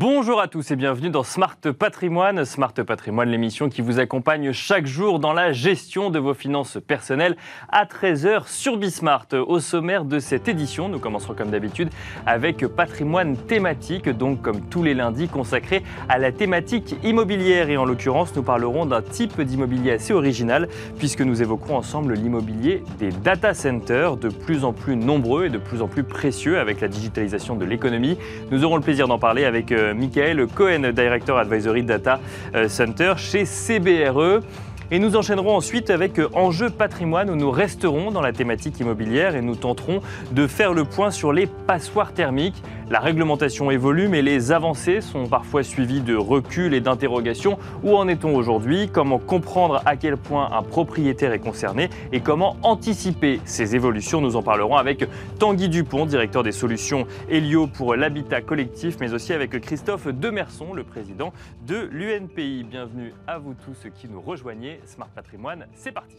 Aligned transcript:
Bonjour 0.00 0.40
à 0.40 0.46
tous 0.46 0.70
et 0.70 0.76
bienvenue 0.76 1.10
dans 1.10 1.24
Smart 1.24 1.56
Patrimoine. 1.76 2.44
Smart 2.44 2.72
Patrimoine, 2.72 3.30
l'émission 3.30 3.68
qui 3.68 3.82
vous 3.82 3.98
accompagne 3.98 4.52
chaque 4.52 4.86
jour 4.86 5.18
dans 5.18 5.32
la 5.32 5.50
gestion 5.50 6.10
de 6.10 6.20
vos 6.20 6.34
finances 6.34 6.78
personnelles 6.86 7.36
à 7.68 7.84
13h 7.84 8.46
sur 8.46 8.76
Bismart. 8.76 9.26
Au 9.32 9.58
sommaire 9.58 10.04
de 10.04 10.20
cette 10.20 10.46
édition, 10.46 10.88
nous 10.88 11.00
commencerons 11.00 11.34
comme 11.34 11.50
d'habitude 11.50 11.90
avec 12.26 12.64
patrimoine 12.68 13.36
thématique, 13.36 14.08
donc 14.08 14.40
comme 14.40 14.60
tous 14.68 14.84
les 14.84 14.94
lundis 14.94 15.26
consacré 15.26 15.82
à 16.08 16.18
la 16.18 16.30
thématique 16.30 16.94
immobilière. 17.02 17.68
Et 17.68 17.76
en 17.76 17.84
l'occurrence, 17.84 18.32
nous 18.36 18.44
parlerons 18.44 18.86
d'un 18.86 19.02
type 19.02 19.40
d'immobilier 19.40 19.90
assez 19.90 20.12
original 20.12 20.68
puisque 21.00 21.22
nous 21.22 21.42
évoquerons 21.42 21.76
ensemble 21.76 22.14
l'immobilier 22.14 22.84
des 23.00 23.10
data 23.10 23.52
centers, 23.52 24.16
de 24.16 24.28
plus 24.28 24.64
en 24.64 24.72
plus 24.72 24.94
nombreux 24.94 25.46
et 25.46 25.50
de 25.50 25.58
plus 25.58 25.82
en 25.82 25.88
plus 25.88 26.04
précieux 26.04 26.60
avec 26.60 26.80
la 26.80 26.86
digitalisation 26.86 27.56
de 27.56 27.64
l'économie. 27.64 28.16
Nous 28.52 28.62
aurons 28.62 28.76
le 28.76 28.82
plaisir 28.82 29.08
d'en 29.08 29.18
parler 29.18 29.44
avec 29.44 29.72
euh, 29.72 29.87
Michael 29.94 30.46
Cohen, 30.54 30.92
Director 30.92 31.38
Advisory 31.38 31.82
Data 31.82 32.20
euh, 32.54 32.68
Center 32.68 33.14
chez 33.16 33.44
CBRE. 33.44 34.42
Et 34.90 34.98
nous 34.98 35.16
enchaînerons 35.16 35.54
ensuite 35.54 35.90
avec 35.90 36.18
euh, 36.18 36.28
Enjeu 36.32 36.70
patrimoine 36.70 37.28
où 37.28 37.36
nous 37.36 37.50
resterons 37.50 38.10
dans 38.10 38.22
la 38.22 38.32
thématique 38.32 38.80
immobilière 38.80 39.36
et 39.36 39.42
nous 39.42 39.54
tenterons 39.54 40.00
de 40.32 40.46
faire 40.46 40.72
le 40.72 40.84
point 40.84 41.10
sur 41.10 41.32
les 41.32 41.46
passoires 41.46 42.12
thermiques. 42.12 42.62
La 42.90 43.00
réglementation 43.00 43.70
évolue 43.70 44.08
mais 44.08 44.22
les 44.22 44.50
avancées 44.50 45.02
sont 45.02 45.26
parfois 45.26 45.62
suivies 45.62 46.00
de 46.00 46.16
recul 46.16 46.72
et 46.72 46.80
d'interrogations. 46.80 47.58
Où 47.82 47.94
en 47.94 48.08
est-on 48.08 48.34
aujourd'hui? 48.34 48.88
Comment 48.90 49.18
comprendre 49.18 49.82
à 49.84 49.96
quel 49.96 50.16
point 50.16 50.50
un 50.52 50.62
propriétaire 50.62 51.32
est 51.32 51.38
concerné? 51.38 51.90
Et 52.12 52.20
comment 52.20 52.56
anticiper 52.62 53.40
ces 53.44 53.76
évolutions? 53.76 54.22
Nous 54.22 54.36
en 54.36 54.42
parlerons 54.42 54.76
avec 54.76 55.06
Tanguy 55.38 55.68
Dupont, 55.68 56.06
directeur 56.06 56.42
des 56.42 56.52
solutions 56.52 57.06
Helio 57.28 57.66
pour 57.66 57.94
l'habitat 57.94 58.40
collectif, 58.40 58.96
mais 59.00 59.12
aussi 59.12 59.34
avec 59.34 59.60
Christophe 59.60 60.08
Demerson, 60.08 60.72
le 60.72 60.82
président 60.82 61.34
de 61.66 61.90
l'UNPI. 61.92 62.64
Bienvenue 62.64 63.12
à 63.26 63.38
vous 63.38 63.54
tous 63.66 63.90
qui 64.00 64.08
nous 64.08 64.22
rejoignez. 64.22 64.80
Smart 64.86 65.10
Patrimoine, 65.14 65.66
c'est 65.74 65.92
parti. 65.92 66.16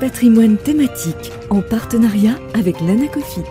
Patrimoine 0.00 0.56
thématique 0.56 1.30
en 1.50 1.60
partenariat 1.60 2.36
avec 2.54 2.80
l'Anacofi. 2.80 3.42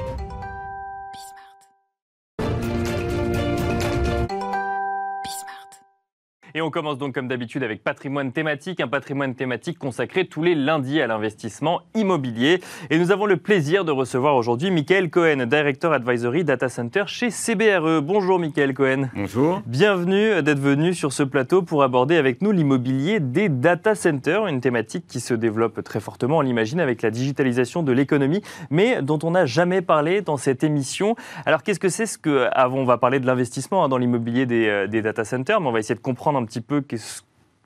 Et 6.55 6.61
on 6.61 6.71
commence 6.71 6.97
donc 6.97 7.13
comme 7.13 7.27
d'habitude 7.27 7.61
avec 7.61 7.83
patrimoine 7.83 8.31
thématique, 8.31 8.79
un 8.79 8.87
patrimoine 8.87 9.35
thématique 9.35 9.77
consacré 9.77 10.25
tous 10.25 10.41
les 10.41 10.55
lundis 10.55 10.99
à 10.99 11.05
l'investissement 11.05 11.81
immobilier. 11.93 12.59
Et 12.89 12.97
nous 12.97 13.11
avons 13.11 13.27
le 13.27 13.37
plaisir 13.37 13.85
de 13.85 13.91
recevoir 13.91 14.35
aujourd'hui 14.35 14.71
Michael 14.71 15.11
Cohen, 15.11 15.45
Director 15.45 15.93
Advisory 15.93 16.43
Data 16.43 16.67
Center 16.67 17.03
chez 17.05 17.29
CBRE. 17.29 18.01
Bonjour 18.01 18.39
Michael 18.39 18.73
Cohen. 18.73 19.09
Bonjour. 19.13 19.61
Bienvenue 19.67 20.41
d'être 20.41 20.59
venu 20.59 20.95
sur 20.95 21.13
ce 21.13 21.21
plateau 21.21 21.61
pour 21.61 21.83
aborder 21.83 22.17
avec 22.17 22.41
nous 22.41 22.51
l'immobilier 22.51 23.19
des 23.19 23.47
data 23.47 23.93
centers, 23.93 24.47
une 24.47 24.59
thématique 24.59 25.05
qui 25.07 25.19
se 25.19 25.35
développe 25.35 25.83
très 25.83 25.99
fortement, 25.99 26.37
on 26.37 26.41
l'imagine, 26.41 26.79
avec 26.79 27.03
la 27.03 27.11
digitalisation 27.11 27.83
de 27.83 27.91
l'économie, 27.91 28.41
mais 28.71 29.03
dont 29.03 29.19
on 29.21 29.31
n'a 29.31 29.45
jamais 29.45 29.83
parlé 29.83 30.21
dans 30.21 30.37
cette 30.37 30.63
émission. 30.63 31.15
Alors 31.45 31.61
qu'est-ce 31.61 31.79
que 31.79 31.89
c'est 31.89 32.07
ce 32.07 32.17
que, 32.17 32.47
avant 32.53 32.79
on 32.79 32.85
va 32.85 32.97
parler 32.97 33.19
de 33.19 33.27
l'investissement 33.27 33.83
hein, 33.83 33.89
dans 33.89 33.97
l'immobilier 33.97 34.47
des, 34.47 34.67
euh, 34.67 34.87
des 34.87 35.03
data 35.03 35.23
centers, 35.25 35.61
mais 35.61 35.67
on 35.67 35.71
va 35.71 35.79
essayer 35.79 35.95
de 35.95 35.99
comprendre 35.99 36.39
un 36.39 36.45
petit 36.49 36.61
peu 36.61 36.83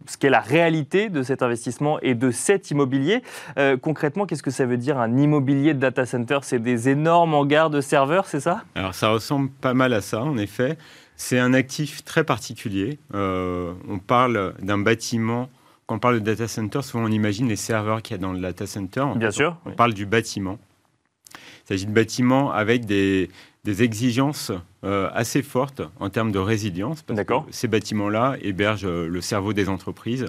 ce 0.06 0.18
qu'est 0.18 0.30
la 0.30 0.42
réalité 0.42 1.10
de 1.10 1.24
cet 1.24 1.42
investissement 1.42 2.00
et 2.02 2.14
de 2.16 2.32
cet 2.32 2.72
immobilier. 2.72 3.24
Euh, 3.58 3.78
concrètement, 3.78 4.26
qu'est-ce 4.26 4.44
que 4.44 4.52
ça 4.52 4.66
veut 4.66 4.78
dire 4.78 5.00
un 5.00 5.18
immobilier 5.18 5.74
de 5.74 5.80
data 5.80 6.06
center? 6.06 6.40
C'est 6.42 6.60
des 6.60 6.90
énormes 6.90 7.34
hangars 7.34 7.70
de 7.70 7.80
serveurs, 7.80 8.26
c'est 8.26 8.42
ça? 8.42 8.64
Alors 8.76 8.94
ça 8.94 9.10
ressemble 9.10 9.50
pas 9.50 9.74
mal 9.74 9.94
à 9.94 10.02
ça, 10.02 10.22
en 10.22 10.38
effet. 10.38 10.78
C'est 11.16 11.40
un 11.40 11.54
actif 11.54 12.04
très 12.04 12.26
particulier. 12.26 13.00
Euh, 13.14 13.74
on 13.88 14.00
parle 14.00 14.56
d'un 14.62 14.78
bâtiment. 14.78 15.50
Quand 15.86 15.96
on 15.96 16.00
parle 16.00 16.16
de 16.16 16.26
data 16.26 16.48
center, 16.48 16.82
souvent 16.82 17.06
on 17.06 17.12
imagine 17.12 17.48
les 17.48 17.56
serveurs 17.56 18.02
qu'il 18.02 18.18
y 18.18 18.20
a 18.20 18.22
dans 18.22 18.34
le 18.34 18.40
data 18.40 18.68
center. 18.68 19.06
Bien 19.16 19.32
sûr. 19.32 19.56
On 19.66 19.72
parle 19.72 19.94
du 19.94 20.06
bâtiment. 20.06 20.58
Il 21.64 21.68
s'agit 21.70 21.86
de 21.86 21.92
bâtiments 21.92 22.52
avec 22.52 22.86
des, 22.86 23.30
des 23.64 23.82
exigences 23.82 24.52
euh, 24.84 25.10
assez 25.14 25.42
fortes 25.42 25.82
en 26.00 26.10
termes 26.10 26.34
de 26.34 26.40
résilience. 26.40 27.06
D'accord. 27.08 27.48
Ces 27.50 27.70
bâtiments-là 27.70 28.36
hébergent 28.42 28.86
euh, 28.86 29.08
le 29.08 29.22
cerveau 29.22 29.54
des 29.54 29.70
entreprises. 29.70 30.26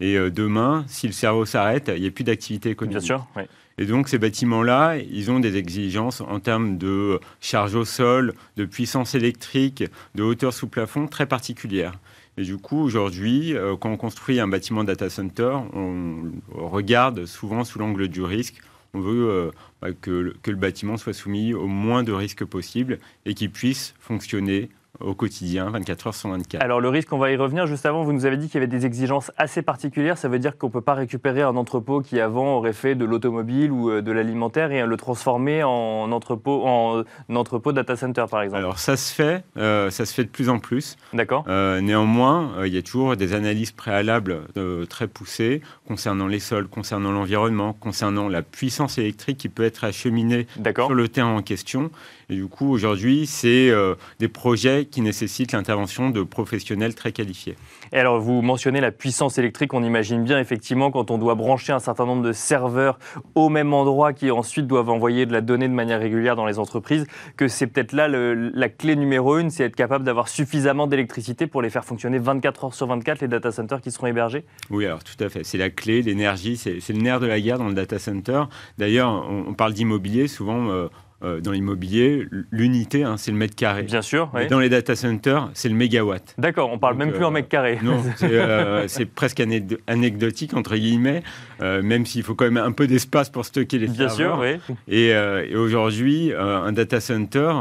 Et 0.00 0.16
euh, 0.16 0.30
demain, 0.30 0.84
si 0.88 1.06
le 1.06 1.12
cerveau 1.12 1.44
s'arrête, 1.44 1.92
il 1.94 2.00
n'y 2.00 2.08
a 2.08 2.10
plus 2.10 2.24
d'activité 2.24 2.70
économique. 2.70 2.98
Bien 2.98 3.06
sûr, 3.06 3.26
oui. 3.36 3.42
Et 3.78 3.84
donc 3.84 4.08
ces 4.08 4.18
bâtiments-là, 4.18 4.96
ils 4.96 5.30
ont 5.30 5.40
des 5.40 5.56
exigences 5.56 6.20
en 6.22 6.40
termes 6.40 6.78
de 6.78 7.20
charge 7.40 7.74
au 7.74 7.84
sol, 7.84 8.34
de 8.56 8.64
puissance 8.64 9.14
électrique, 9.14 9.84
de 10.14 10.22
hauteur 10.22 10.52
sous 10.52 10.68
plafond 10.68 11.06
très 11.06 11.26
particulières. 11.26 11.98
Et 12.36 12.42
du 12.42 12.58
coup, 12.58 12.78
aujourd'hui, 12.78 13.54
quand 13.80 13.90
on 13.90 13.96
construit 13.96 14.40
un 14.40 14.48
bâtiment 14.48 14.84
data 14.84 15.08
center, 15.08 15.56
on 15.72 16.32
regarde 16.52 17.24
souvent 17.24 17.64
sous 17.64 17.78
l'angle 17.78 18.08
du 18.08 18.22
risque 18.22 18.60
on 18.94 19.00
veut 19.00 19.30
euh, 19.30 19.50
bah, 19.80 19.92
que, 19.92 20.10
le, 20.10 20.56
bâtiment 20.56 20.96
soit 20.96 21.12
soumis 21.12 21.54
au 21.54 21.66
moins 21.66 22.02
de 22.02 22.12
risques 22.12 22.44
possible 22.44 22.98
et 23.24 23.34
qu'il 23.34 23.50
puisse 23.50 23.94
fonctionner 24.00 24.68
au 25.04 25.14
quotidien, 25.14 25.70
24 25.70 26.06
heures 26.08 26.14
sur 26.14 26.30
24. 26.30 26.62
Alors 26.62 26.80
le 26.80 26.88
risque, 26.88 27.12
on 27.12 27.18
va 27.18 27.30
y 27.30 27.36
revenir. 27.36 27.66
Juste 27.66 27.86
avant, 27.86 28.02
vous 28.02 28.12
nous 28.12 28.26
avez 28.26 28.36
dit 28.36 28.46
qu'il 28.46 28.54
y 28.54 28.58
avait 28.58 28.66
des 28.66 28.86
exigences 28.86 29.30
assez 29.36 29.62
particulières. 29.62 30.18
Ça 30.18 30.28
veut 30.28 30.38
dire 30.38 30.58
qu'on 30.58 30.68
ne 30.68 30.72
peut 30.72 30.80
pas 30.80 30.94
récupérer 30.94 31.42
un 31.42 31.56
entrepôt 31.56 32.00
qui 32.00 32.20
avant 32.20 32.56
aurait 32.56 32.72
fait 32.72 32.94
de 32.94 33.04
l'automobile 33.04 33.70
ou 33.70 33.90
euh, 33.90 34.02
de 34.02 34.12
l'alimentaire 34.12 34.72
et 34.72 34.84
le 34.84 34.96
transformer 34.96 35.62
en 35.62 36.10
entrepôt, 36.12 36.62
en 36.66 37.04
entrepôt 37.34 37.72
data 37.72 37.96
center, 37.96 38.24
par 38.30 38.42
exemple. 38.42 38.62
Alors 38.62 38.78
ça 38.78 38.96
se 38.96 39.12
fait, 39.14 39.44
euh, 39.56 39.90
ça 39.90 40.06
se 40.06 40.14
fait 40.14 40.24
de 40.24 40.28
plus 40.28 40.48
en 40.48 40.58
plus. 40.58 40.96
D'accord. 41.12 41.44
Euh, 41.48 41.80
néanmoins, 41.80 42.52
euh, 42.58 42.66
il 42.66 42.74
y 42.74 42.78
a 42.78 42.82
toujours 42.82 43.16
des 43.16 43.34
analyses 43.34 43.72
préalables 43.72 44.42
très 44.88 45.06
poussées 45.06 45.62
concernant 45.86 46.26
les 46.26 46.40
sols, 46.40 46.68
concernant 46.68 47.12
l'environnement, 47.12 47.72
concernant 47.72 48.28
la 48.28 48.42
puissance 48.42 48.98
électrique 48.98 49.38
qui 49.38 49.48
peut 49.48 49.64
être 49.64 49.84
acheminée 49.84 50.46
sur 50.74 50.94
le 50.94 51.08
terrain 51.08 51.36
en 51.36 51.42
question. 51.42 51.90
Et 52.32 52.36
du 52.36 52.46
coup, 52.46 52.72
aujourd'hui, 52.72 53.26
c'est 53.26 53.68
euh, 53.68 53.94
des 54.18 54.28
projets 54.28 54.86
qui 54.86 55.02
nécessitent 55.02 55.52
l'intervention 55.52 56.08
de 56.08 56.22
professionnels 56.22 56.94
très 56.94 57.12
qualifiés. 57.12 57.56
Et 57.92 57.98
alors, 57.98 58.20
vous 58.20 58.40
mentionnez 58.40 58.80
la 58.80 58.90
puissance 58.90 59.36
électrique. 59.36 59.74
On 59.74 59.82
imagine 59.82 60.24
bien, 60.24 60.40
effectivement, 60.40 60.90
quand 60.90 61.10
on 61.10 61.18
doit 61.18 61.34
brancher 61.34 61.74
un 61.74 61.78
certain 61.78 62.06
nombre 62.06 62.22
de 62.22 62.32
serveurs 62.32 62.98
au 63.34 63.50
même 63.50 63.74
endroit 63.74 64.14
qui 64.14 64.30
ensuite 64.30 64.66
doivent 64.66 64.88
envoyer 64.88 65.26
de 65.26 65.32
la 65.34 65.42
donnée 65.42 65.68
de 65.68 65.74
manière 65.74 66.00
régulière 66.00 66.34
dans 66.34 66.46
les 66.46 66.58
entreprises, 66.58 67.06
que 67.36 67.48
c'est 67.48 67.66
peut-être 67.66 67.92
là 67.92 68.08
le, 68.08 68.32
la 68.34 68.70
clé 68.70 68.96
numéro 68.96 69.36
une, 69.36 69.50
c'est 69.50 69.64
être 69.64 69.76
capable 69.76 70.06
d'avoir 70.06 70.28
suffisamment 70.28 70.86
d'électricité 70.86 71.46
pour 71.46 71.60
les 71.60 71.68
faire 71.68 71.84
fonctionner 71.84 72.16
24 72.16 72.64
heures 72.64 72.74
sur 72.74 72.86
24, 72.86 73.20
les 73.20 73.28
data 73.28 73.52
centers 73.52 73.82
qui 73.82 73.90
seront 73.90 74.06
hébergés 74.06 74.46
Oui, 74.70 74.86
alors 74.86 75.04
tout 75.04 75.22
à 75.22 75.28
fait. 75.28 75.44
C'est 75.44 75.58
la 75.58 75.68
clé, 75.68 76.00
l'énergie, 76.00 76.56
c'est 76.56 76.80
le 76.88 77.02
nerf 77.02 77.20
de 77.20 77.26
la 77.26 77.38
guerre 77.38 77.58
dans 77.58 77.68
le 77.68 77.74
data 77.74 77.98
center. 77.98 78.44
D'ailleurs, 78.78 79.10
on, 79.10 79.44
on 79.48 79.52
parle 79.52 79.74
d'immobilier, 79.74 80.28
souvent... 80.28 80.70
Euh, 80.70 80.88
euh, 81.24 81.40
dans 81.40 81.52
l'immobilier, 81.52 82.26
l'unité, 82.50 83.04
hein, 83.04 83.16
c'est 83.16 83.30
le 83.30 83.36
mètre 83.36 83.54
carré. 83.54 83.82
Bien 83.84 84.02
sûr. 84.02 84.30
Oui. 84.34 84.48
Dans 84.48 84.58
les 84.60 84.68
data 84.68 84.96
centers, 84.96 85.50
c'est 85.54 85.68
le 85.68 85.74
mégawatt. 85.74 86.34
D'accord, 86.38 86.70
on 86.72 86.78
parle 86.78 86.94
Donc, 86.94 87.06
même 87.06 87.12
plus 87.12 87.24
euh, 87.24 87.28
en 87.28 87.30
mètre 87.30 87.48
carré. 87.48 87.78
Non, 87.82 88.02
c'est 88.16 88.28
euh, 88.32 88.86
presque 89.14 89.42
anecdotique, 89.86 90.54
entre 90.54 90.76
guillemets, 90.76 91.22
euh, 91.60 91.82
même 91.82 92.06
s'il 92.06 92.22
faut 92.22 92.34
quand 92.34 92.44
même 92.44 92.56
un 92.56 92.72
peu 92.72 92.86
d'espace 92.86 93.30
pour 93.30 93.44
stocker 93.44 93.78
les 93.78 93.86
Bien 93.88 94.08
serveurs. 94.08 94.42
sûr, 94.42 94.60
oui. 94.68 94.76
Et, 94.88 95.08
et 95.10 95.56
aujourd'hui, 95.56 96.32
un 96.36 96.72
data 96.72 97.00
center, 97.00 97.52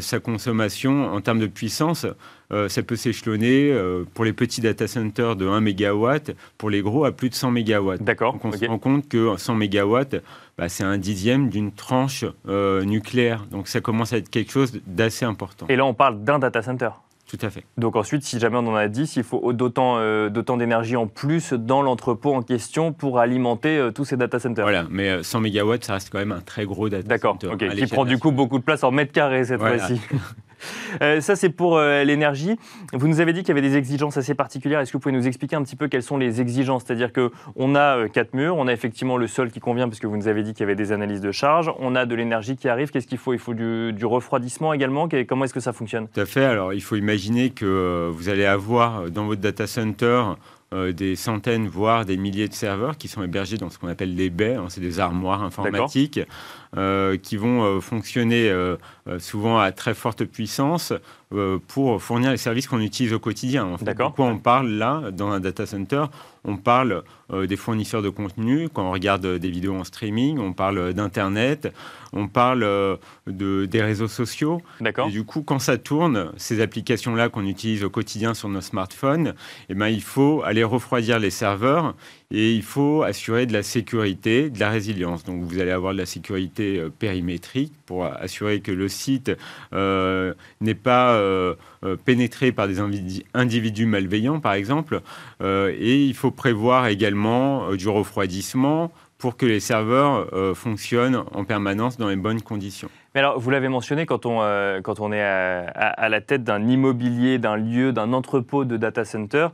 sa 0.00 0.20
consommation 0.20 1.12
en 1.12 1.20
termes 1.20 1.40
de 1.40 1.46
puissance, 1.46 2.06
euh, 2.52 2.68
ça 2.68 2.82
peut 2.82 2.96
s'échelonner 2.96 3.72
euh, 3.72 4.04
pour 4.14 4.24
les 4.24 4.32
petits 4.32 4.60
data 4.60 4.86
centers 4.86 5.34
de 5.34 5.46
1 5.46 5.60
MW, 5.60 6.34
pour 6.58 6.70
les 6.70 6.82
gros 6.82 7.04
à 7.04 7.12
plus 7.12 7.30
de 7.30 7.34
100 7.34 7.50
MW. 7.50 7.96
D'accord. 8.00 8.34
Donc 8.34 8.44
on 8.44 8.48
okay. 8.50 8.58
se 8.58 8.66
rend 8.66 8.78
compte 8.78 9.08
que 9.08 9.36
100 9.36 9.54
MW, 9.54 10.20
bah, 10.58 10.68
c'est 10.68 10.84
un 10.84 10.98
dixième 10.98 11.48
d'une 11.48 11.72
tranche 11.72 12.24
euh, 12.48 12.84
nucléaire. 12.84 13.46
Donc 13.50 13.66
ça 13.66 13.80
commence 13.80 14.12
à 14.12 14.18
être 14.18 14.28
quelque 14.28 14.52
chose 14.52 14.80
d'assez 14.86 15.24
important. 15.24 15.66
Et 15.68 15.76
là, 15.76 15.84
on 15.84 15.94
parle 15.94 16.22
d'un 16.22 16.38
data 16.38 16.62
center 16.62 16.90
tout 17.36 17.46
à 17.46 17.50
fait. 17.50 17.64
Donc 17.78 17.96
ensuite, 17.96 18.22
si 18.24 18.38
jamais 18.38 18.56
on 18.56 18.66
en 18.66 18.74
a 18.74 18.88
10, 18.88 19.16
il 19.16 19.22
faut 19.24 19.52
d'autant 19.52 19.96
euh, 19.98 20.28
d'énergie 20.30 20.96
en 20.96 21.06
plus 21.06 21.52
dans 21.52 21.82
l'entrepôt 21.82 22.34
en 22.34 22.42
question 22.42 22.92
pour 22.92 23.18
alimenter 23.18 23.76
euh, 23.78 23.90
tous 23.90 24.04
ces 24.04 24.16
data 24.16 24.38
centers. 24.38 24.64
Voilà, 24.64 24.86
mais 24.90 25.22
100 25.22 25.40
MW, 25.40 25.74
ça 25.80 25.94
reste 25.94 26.10
quand 26.10 26.18
même 26.18 26.32
un 26.32 26.40
très 26.40 26.64
gros 26.64 26.88
data 26.88 27.06
D'accord, 27.06 27.32
center. 27.40 27.48
okay. 27.48 27.68
qui 27.70 27.86
prend 27.86 28.04
du 28.04 28.18
coup 28.18 28.32
beaucoup 28.32 28.58
de 28.58 28.64
place 28.64 28.84
en 28.84 28.90
mètres 28.90 29.12
carrés 29.12 29.44
cette 29.44 29.60
Voilà. 29.60 29.78
fois-ci. 29.78 30.00
Euh, 31.02 31.20
ça, 31.20 31.36
c'est 31.36 31.50
pour 31.50 31.76
euh, 31.76 32.04
l'énergie. 32.04 32.56
Vous 32.92 33.08
nous 33.08 33.20
avez 33.20 33.32
dit 33.32 33.40
qu'il 33.40 33.48
y 33.48 33.58
avait 33.58 33.68
des 33.68 33.76
exigences 33.76 34.16
assez 34.16 34.34
particulières. 34.34 34.80
Est-ce 34.80 34.92
que 34.92 34.96
vous 34.96 35.02
pouvez 35.02 35.14
nous 35.14 35.26
expliquer 35.26 35.56
un 35.56 35.62
petit 35.62 35.76
peu 35.76 35.88
quelles 35.88 36.02
sont 36.02 36.16
les 36.16 36.40
exigences? 36.40 36.84
C'est-à-dire 36.86 37.12
qu'on 37.12 37.74
a 37.74 37.98
euh, 37.98 38.08
quatre 38.08 38.34
murs, 38.34 38.56
on 38.56 38.66
a 38.66 38.72
effectivement 38.72 39.16
le 39.16 39.26
sol 39.26 39.50
qui 39.50 39.60
convient, 39.60 39.88
puisque 39.88 40.04
vous 40.04 40.16
nous 40.16 40.28
avez 40.28 40.42
dit 40.42 40.52
qu'il 40.52 40.60
y 40.60 40.64
avait 40.64 40.76
des 40.76 40.92
analyses 40.92 41.20
de 41.20 41.32
charge, 41.32 41.72
on 41.78 41.94
a 41.94 42.06
de 42.06 42.14
l'énergie 42.14 42.56
qui 42.56 42.68
arrive. 42.68 42.90
Qu'est-ce 42.90 43.06
qu'il 43.06 43.18
faut? 43.18 43.32
Il 43.32 43.38
faut 43.38 43.54
du, 43.54 43.92
du 43.92 44.06
refroidissement 44.06 44.72
également. 44.72 45.08
Comment 45.28 45.44
est-ce 45.44 45.54
que 45.54 45.60
ça 45.60 45.72
fonctionne? 45.72 46.08
Tout 46.08 46.20
à 46.20 46.26
fait. 46.26 46.44
Alors, 46.44 46.72
il 46.72 46.82
faut 46.82 46.96
imaginer 46.96 47.50
que 47.50 48.10
vous 48.12 48.28
allez 48.28 48.44
avoir 48.44 49.10
dans 49.10 49.26
votre 49.26 49.40
data 49.40 49.66
center 49.66 50.22
des 50.92 51.14
centaines, 51.14 51.68
voire 51.68 52.04
des 52.04 52.16
milliers 52.16 52.48
de 52.48 52.54
serveurs 52.54 52.96
qui 52.96 53.06
sont 53.06 53.22
hébergés 53.22 53.58
dans 53.58 53.70
ce 53.70 53.78
qu'on 53.78 53.86
appelle 53.86 54.16
des 54.16 54.28
baies, 54.28 54.54
hein, 54.54 54.64
c'est 54.68 54.80
des 54.80 54.98
armoires 54.98 55.44
informatiques. 55.44 56.18
Qui 57.22 57.36
vont 57.36 57.80
fonctionner 57.80 58.52
souvent 59.18 59.58
à 59.58 59.72
très 59.72 59.94
forte 59.94 60.24
puissance 60.24 60.92
pour 61.68 62.02
fournir 62.02 62.30
les 62.30 62.36
services 62.36 62.66
qu'on 62.66 62.80
utilise 62.80 63.12
au 63.12 63.18
quotidien. 63.18 63.64
En 63.64 63.78
fait. 63.78 63.94
Pourquoi 63.94 64.26
on 64.26 64.38
parle 64.38 64.70
là, 64.70 65.10
dans 65.10 65.30
un 65.30 65.40
data 65.40 65.66
center? 65.66 66.04
On 66.46 66.58
parle 66.58 67.02
euh, 67.32 67.46
des 67.46 67.56
fournisseurs 67.56 68.02
de 68.02 68.10
contenu, 68.10 68.68
quand 68.68 68.86
on 68.86 68.92
regarde 68.92 69.26
des 69.26 69.50
vidéos 69.50 69.74
en 69.74 69.84
streaming, 69.84 70.38
on 70.38 70.52
parle 70.52 70.92
d'Internet, 70.92 71.72
on 72.12 72.28
parle 72.28 72.62
euh, 72.64 72.96
de, 73.26 73.64
des 73.64 73.80
réseaux 73.80 74.08
sociaux. 74.08 74.60
D'accord. 74.78 75.08
Et 75.08 75.10
du 75.10 75.24
coup, 75.24 75.42
quand 75.42 75.58
ça 75.58 75.78
tourne, 75.78 76.32
ces 76.36 76.60
applications-là 76.60 77.30
qu'on 77.30 77.46
utilise 77.46 77.82
au 77.82 77.88
quotidien 77.88 78.34
sur 78.34 78.50
nos 78.50 78.60
smartphones, 78.60 79.34
eh 79.70 79.74
ben, 79.74 79.88
il 79.88 80.02
faut 80.02 80.42
aller 80.44 80.64
refroidir 80.64 81.18
les 81.18 81.30
serveurs 81.30 81.94
et 82.30 82.52
il 82.52 82.62
faut 82.62 83.02
assurer 83.02 83.46
de 83.46 83.54
la 83.54 83.62
sécurité, 83.62 84.50
de 84.50 84.60
la 84.60 84.68
résilience. 84.68 85.24
Donc 85.24 85.42
vous 85.44 85.58
allez 85.58 85.70
avoir 85.70 85.94
de 85.94 85.98
la 85.98 86.06
sécurité 86.06 86.63
euh, 86.64 86.88
périmétrique 86.90 87.72
pour 87.86 88.04
assurer 88.04 88.60
que 88.60 88.72
le 88.72 88.88
site 88.88 89.30
n'est 89.72 90.74
pas 90.74 91.20
pénétré 92.04 92.52
par 92.52 92.66
des 92.66 92.80
individus 93.34 93.86
malveillants, 93.86 94.40
par 94.40 94.54
exemple. 94.54 95.02
et 95.42 96.04
il 96.04 96.14
faut 96.14 96.30
prévoir 96.30 96.86
également 96.86 97.34
euh, 97.74 97.76
du 97.76 97.88
refroidissement 97.88 98.90
pour 99.18 99.36
que 99.36 99.46
les 99.46 99.60
serveurs 99.60 100.28
euh, 100.32 100.54
fonctionnent 100.54 101.24
en 101.32 101.44
permanence 101.44 101.96
dans 101.96 102.08
les 102.08 102.16
bonnes 102.16 102.42
conditions. 102.42 102.88
Mais 103.14 103.20
alors, 103.20 103.38
vous 103.38 103.50
l'avez 103.50 103.68
mentionné, 103.68 104.06
quand 104.06 104.26
on, 104.26 104.42
euh, 104.42 104.80
quand 104.82 105.00
on 105.00 105.12
est 105.12 105.22
à 105.22 106.08
la 106.08 106.20
tête 106.20 106.42
d'un 106.42 106.66
immobilier, 106.66 107.38
d'un 107.38 107.56
lieu, 107.56 107.92
d'un 107.92 108.12
entrepôt 108.12 108.64
de 108.64 108.76
data 108.76 109.04
center, 109.04 109.48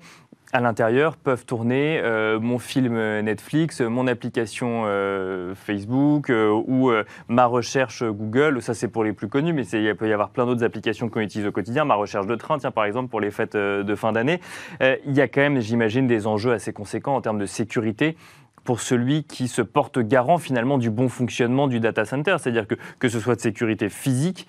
à 0.52 0.60
l'intérieur 0.60 1.16
peuvent 1.16 1.44
tourner 1.44 2.00
euh, 2.02 2.40
mon 2.40 2.58
film 2.58 2.94
Netflix, 3.20 3.80
mon 3.80 4.06
application 4.06 4.82
euh, 4.86 5.54
Facebook 5.54 6.30
euh, 6.30 6.50
ou 6.50 6.90
ma 7.28 7.46
recherche 7.46 8.02
Google. 8.02 8.60
Ça, 8.62 8.74
c'est 8.74 8.88
pour 8.88 9.04
les 9.04 9.12
plus 9.12 9.28
connus, 9.28 9.52
mais 9.52 9.66
il 9.66 9.94
peut 9.94 10.08
y 10.08 10.12
avoir 10.12 10.30
plein 10.30 10.46
d'autres 10.46 10.64
applications 10.64 11.08
qu'on 11.08 11.20
utilise 11.20 11.46
au 11.46 11.52
quotidien. 11.52 11.84
Ma 11.84 11.94
recherche 11.94 12.26
de 12.26 12.34
train, 12.34 12.58
tiens, 12.58 12.70
par 12.70 12.84
exemple, 12.84 13.08
pour 13.08 13.20
les 13.20 13.30
fêtes 13.30 13.56
de 13.56 13.94
fin 13.94 14.12
d'année. 14.12 14.40
il 14.80 15.12
y 15.12 15.20
a 15.20 15.28
quand 15.28 15.40
même, 15.40 15.60
j'imagine, 15.60 16.06
des 16.06 16.26
enjeux 16.26 16.52
assez 16.52 16.72
conséquents 16.72 17.14
en 17.14 17.20
termes 17.20 17.38
de 17.38 17.46
sécurité 17.46 18.16
pour 18.64 18.80
celui 18.80 19.24
qui 19.24 19.48
se 19.48 19.62
porte 19.62 19.98
garant 19.98 20.38
finalement 20.38 20.78
du 20.78 20.90
bon 20.90 21.08
fonctionnement 21.08 21.66
du 21.66 21.80
data 21.80 22.04
center, 22.04 22.36
c'est-à-dire 22.38 22.66
que 22.66 22.74
que 22.98 23.08
ce 23.08 23.18
soit 23.18 23.34
de 23.34 23.40
sécurité 23.40 23.88
physique 23.88 24.46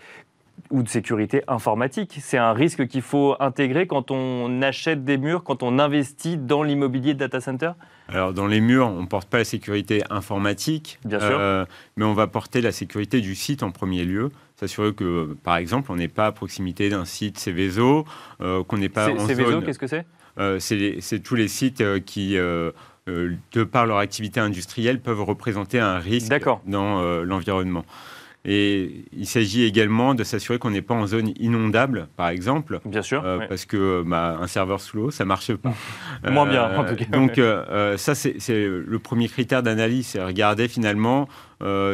ou 0.71 0.83
de 0.83 0.89
sécurité 0.89 1.43
informatique. 1.47 2.17
C'est 2.21 2.37
un 2.37 2.53
risque 2.53 2.87
qu'il 2.87 3.01
faut 3.01 3.35
intégrer 3.39 3.87
quand 3.87 4.09
on 4.11 4.61
achète 4.61 5.03
des 5.03 5.17
murs, 5.17 5.43
quand 5.43 5.63
on 5.63 5.79
investit 5.79 6.37
dans 6.37 6.63
l'immobilier 6.63 7.13
de 7.13 7.19
data 7.19 7.39
center? 7.41 7.71
Alors, 8.07 8.33
dans 8.33 8.47
les 8.47 8.61
murs, 8.61 8.87
on 8.87 9.01
ne 9.01 9.07
porte 9.07 9.29
pas 9.29 9.39
la 9.39 9.45
sécurité 9.45 10.03
informatique, 10.09 10.99
Bien 11.05 11.19
sûr. 11.19 11.29
Euh, 11.31 11.65
mais 11.95 12.05
on 12.05 12.13
va 12.13 12.27
porter 12.27 12.61
la 12.61 12.71
sécurité 12.71 13.21
du 13.21 13.35
site 13.35 13.63
en 13.63 13.71
premier 13.71 14.03
lieu. 14.03 14.31
S'assurer 14.55 14.93
que, 14.93 15.37
par 15.43 15.57
exemple, 15.57 15.91
on 15.91 15.95
n'est 15.95 16.07
pas 16.07 16.27
à 16.27 16.31
proximité 16.31 16.89
d'un 16.89 17.05
site 17.05 17.37
Céveso, 17.37 18.05
euh, 18.41 18.63
qu'on 18.63 18.77
n'est 18.77 18.89
pas 18.89 19.09
en 19.09 19.27
Céveso, 19.27 19.61
qu'est-ce 19.61 19.79
que 19.79 19.87
c'est? 19.87 20.05
euh, 20.39 20.59
C'est 20.59 21.19
tous 21.19 21.35
les 21.35 21.47
sites 21.47 21.83
qui, 22.05 22.35
de 22.35 23.63
par 23.63 23.85
leur 23.85 23.97
activité 23.97 24.39
industrielle, 24.39 24.99
peuvent 24.99 25.23
représenter 25.23 25.79
un 25.79 25.99
risque 25.99 26.33
dans 26.65 27.23
l'environnement. 27.23 27.85
Et 28.43 29.05
il 29.15 29.27
s'agit 29.27 29.63
également 29.63 30.15
de 30.15 30.23
s'assurer 30.23 30.57
qu'on 30.57 30.71
n'est 30.71 30.81
pas 30.81 30.95
en 30.95 31.05
zone 31.05 31.31
inondable, 31.39 32.07
par 32.17 32.29
exemple. 32.29 32.79
Bien 32.85 33.03
sûr. 33.03 33.23
Euh, 33.23 33.39
parce 33.47 33.65
que 33.65 34.03
bah, 34.03 34.37
un 34.41 34.47
serveur 34.47 34.81
sous 34.81 34.97
l'eau, 34.97 35.11
ça 35.11 35.25
marche 35.25 35.53
pas. 35.53 35.73
Moins 36.29 36.47
bien, 36.47 36.75
en 36.75 36.83
tout 36.83 36.95
cas. 36.95 37.05
Euh, 37.05 37.11
donc, 37.11 37.37
euh, 37.37 37.97
ça, 37.97 38.15
c'est 38.15 38.39
le 38.49 38.99
premier 38.99 39.27
critère 39.27 39.61
d'analyse. 39.61 40.07
C'est 40.07 40.23
regarder 40.23 40.67
finalement 40.67 41.27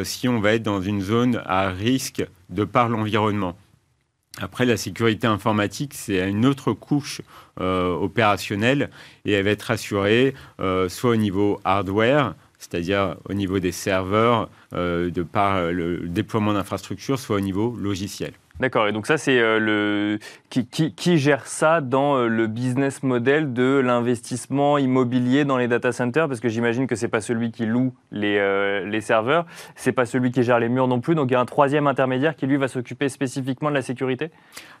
si 0.04 0.28
on 0.28 0.40
va 0.40 0.54
être 0.54 0.62
dans 0.62 0.80
une 0.80 1.02
zone 1.02 1.42
à 1.44 1.68
risque 1.68 2.24
de 2.48 2.64
par 2.64 2.88
l'environnement. 2.88 3.58
Après, 4.40 4.64
la 4.64 4.78
sécurité 4.78 5.26
informatique, 5.26 5.92
c'est 5.94 6.26
une 6.26 6.46
autre 6.46 6.72
couche 6.72 7.20
opérationnelle 7.60 8.88
et 9.26 9.32
elle 9.32 9.44
va 9.44 9.50
être 9.50 9.70
assurée 9.70 10.32
soit 10.88 11.10
au 11.10 11.16
niveau 11.16 11.60
hardware, 11.64 12.34
c'est-à-dire 12.58 13.16
au 13.28 13.34
niveau 13.34 13.58
des 13.60 13.72
serveurs, 13.72 14.50
euh, 14.74 15.10
de 15.10 15.22
par 15.22 15.70
le 15.70 16.00
déploiement 16.08 16.52
d'infrastructures, 16.52 17.18
soit 17.18 17.36
au 17.36 17.40
niveau 17.40 17.74
logiciel. 17.80 18.32
D'accord. 18.60 18.88
Et 18.88 18.92
donc 18.92 19.06
ça, 19.06 19.18
c'est 19.18 19.38
euh, 19.38 19.60
le 19.60 20.18
qui, 20.50 20.66
qui, 20.66 21.16
gère 21.16 21.46
ça 21.46 21.80
dans 21.80 22.16
euh, 22.16 22.26
le 22.26 22.48
business 22.48 23.04
model 23.04 23.52
de 23.52 23.78
l'investissement 23.78 24.78
immobilier 24.78 25.44
dans 25.44 25.56
les 25.56 25.68
data 25.68 25.92
centers? 25.92 26.26
Parce 26.26 26.40
que 26.40 26.48
j'imagine 26.48 26.88
que 26.88 26.96
c'est 26.96 27.06
pas 27.06 27.20
celui 27.20 27.52
qui 27.52 27.66
loue 27.66 27.94
les, 28.10 28.84
les 28.84 29.00
serveurs, 29.00 29.46
c'est 29.76 29.92
pas 29.92 30.06
celui 30.06 30.32
qui 30.32 30.42
gère 30.42 30.58
les 30.58 30.68
murs 30.68 30.88
non 30.88 31.00
plus. 31.00 31.14
Donc 31.14 31.30
il 31.30 31.34
y 31.34 31.36
a 31.36 31.40
un 31.40 31.46
troisième 31.46 31.86
intermédiaire 31.86 32.34
qui 32.34 32.48
lui 32.48 32.56
va 32.56 32.66
s'occuper 32.66 33.08
spécifiquement 33.08 33.68
de 33.68 33.74
la 33.76 33.82
sécurité? 33.82 34.32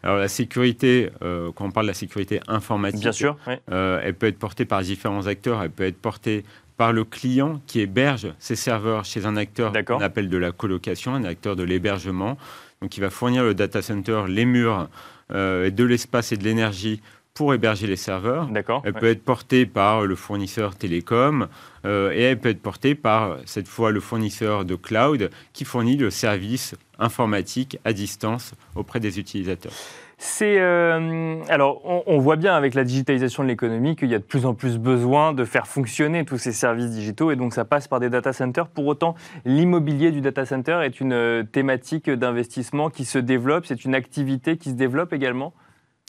Alors 0.02 0.16
la 0.16 0.28
sécurité, 0.28 1.10
quand 1.20 1.66
on 1.66 1.70
parle 1.70 1.86
de 1.86 1.92
la 1.92 1.94
sécurité 1.94 2.40
informatique, 2.48 3.00
bien 3.00 3.12
sûr, 3.12 3.36
elle 3.68 4.14
peut 4.14 4.26
être 4.26 4.40
portée 4.40 4.64
par 4.64 4.82
différents 4.82 5.28
acteurs. 5.28 5.62
Elle 5.62 5.70
peut 5.70 5.86
être 5.86 6.00
portée 6.00 6.44
par 6.78 6.92
le 6.92 7.04
client 7.04 7.60
qui 7.66 7.80
héberge 7.80 8.32
ses 8.38 8.56
serveurs 8.56 9.04
chez 9.04 9.26
un 9.26 9.36
acteur 9.36 9.72
qu'on 9.84 10.00
appelle 10.00 10.30
de 10.30 10.38
la 10.38 10.52
colocation, 10.52 11.12
un 11.14 11.24
acteur 11.24 11.56
de 11.56 11.64
l'hébergement. 11.64 12.38
Donc, 12.80 12.96
il 12.96 13.00
va 13.00 13.10
fournir 13.10 13.42
le 13.42 13.52
data 13.52 13.82
center, 13.82 14.22
les 14.28 14.44
murs, 14.44 14.88
euh, 15.32 15.70
de 15.70 15.84
l'espace 15.84 16.30
et 16.32 16.36
de 16.36 16.44
l'énergie 16.44 17.02
pour 17.34 17.52
héberger 17.52 17.88
les 17.88 17.96
serveurs. 17.96 18.48
Elle 18.84 18.94
peut 18.94 19.08
être 19.08 19.24
portée 19.24 19.66
par 19.66 20.06
le 20.06 20.14
fournisseur 20.14 20.76
télécom 20.76 21.48
euh, 21.84 22.12
et 22.12 22.22
elle 22.22 22.38
peut 22.38 22.48
être 22.48 22.62
portée 22.62 22.94
par, 22.94 23.38
cette 23.44 23.68
fois, 23.68 23.90
le 23.90 24.00
fournisseur 24.00 24.64
de 24.64 24.76
cloud 24.76 25.30
qui 25.52 25.64
fournit 25.64 25.96
le 25.96 26.10
service 26.10 26.76
informatique 27.00 27.78
à 27.84 27.92
distance 27.92 28.54
auprès 28.76 29.00
des 29.00 29.18
utilisateurs. 29.18 29.72
C'est 30.20 30.58
euh, 30.58 31.40
alors 31.48 31.80
on, 31.84 32.18
voit 32.18 32.34
bien 32.34 32.56
avec 32.56 32.74
la 32.74 32.82
digitalisation 32.82 33.44
de 33.44 33.48
l'économie 33.48 33.94
qu'il 33.94 34.10
y 34.10 34.16
a 34.16 34.18
de 34.18 34.24
plus 34.24 34.46
en 34.46 34.54
plus 34.54 34.76
besoin 34.76 35.32
de 35.32 35.44
faire 35.44 35.68
fonctionner 35.68 36.24
tous 36.24 36.38
ces 36.38 36.50
services 36.50 36.90
digitaux 36.90 37.30
et 37.30 37.36
donc 37.36 37.54
ça 37.54 37.64
passe 37.64 37.86
par 37.86 38.00
des 38.00 38.10
data 38.10 38.32
centers. 38.32 38.66
Pour 38.66 38.86
autant, 38.86 39.14
l'immobilier 39.44 40.10
du 40.10 40.20
data 40.20 40.44
center 40.44 40.80
est 40.82 40.98
une 40.98 41.12
euh, 41.12 41.44
thématique 41.44 42.10
d'investissement 42.10 42.90
qui 42.90 43.04
se 43.04 43.18
développe, 43.18 43.66
c'est 43.66 43.84
une 43.84 43.94
activité 43.94 44.56
qui 44.56 44.70
se 44.70 44.74
développe 44.74 45.12
également. 45.12 45.54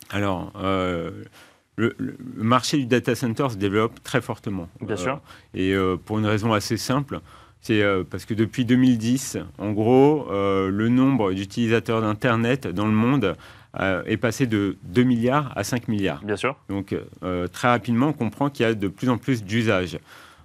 Alors. 0.10 0.52
Euh, 0.56 1.12
le, 1.76 1.96
marché 2.36 2.76
du 2.78 2.88
data 2.88 3.16
center 3.16 3.48
se 3.52 3.56
développe 3.56 4.04
très 4.04 4.20
fortement. 4.20 4.68
Bien 4.82 4.98
sûr. 4.98 5.22
Et 5.54 5.74
pour 6.04 6.20
une 6.20 6.26
raison 6.26 6.52
assez 6.52 6.76
simple, 6.76 7.22
c'est 7.62 7.82
parce 8.10 8.26
que 8.26 8.34
depuis 8.34 8.66
2010, 8.66 9.38
en 9.60 9.72
gros, 9.72 10.28
le 10.30 10.88
nombre 10.90 11.32
d'utilisateurs 11.32 12.02
d'Internet 12.02 12.68
dans 12.68 12.86
le 12.86 12.92
monde 12.92 13.34
euh, 13.80 14.02
est 14.06 14.18
passé 14.18 14.48
de 14.48 14.78
2 14.84 15.04
milliards 15.04 15.54
à 15.56 15.64
5 15.64 15.88
milliards. 15.88 16.24
Bien 16.24 16.36
sûr. 16.36 16.56
Donc 16.70 16.96
euh, 17.24 17.48
très 17.48 17.68
rapidement, 17.68 18.08
on 18.08 18.14
comprend 18.14 18.50
qu'il 18.50 18.66
y 18.66 18.70
a 18.70 18.74
de 18.74 18.88
plus 18.88 19.10
en 19.10 19.18
plus 19.18 19.44
d'usages. 19.44 20.00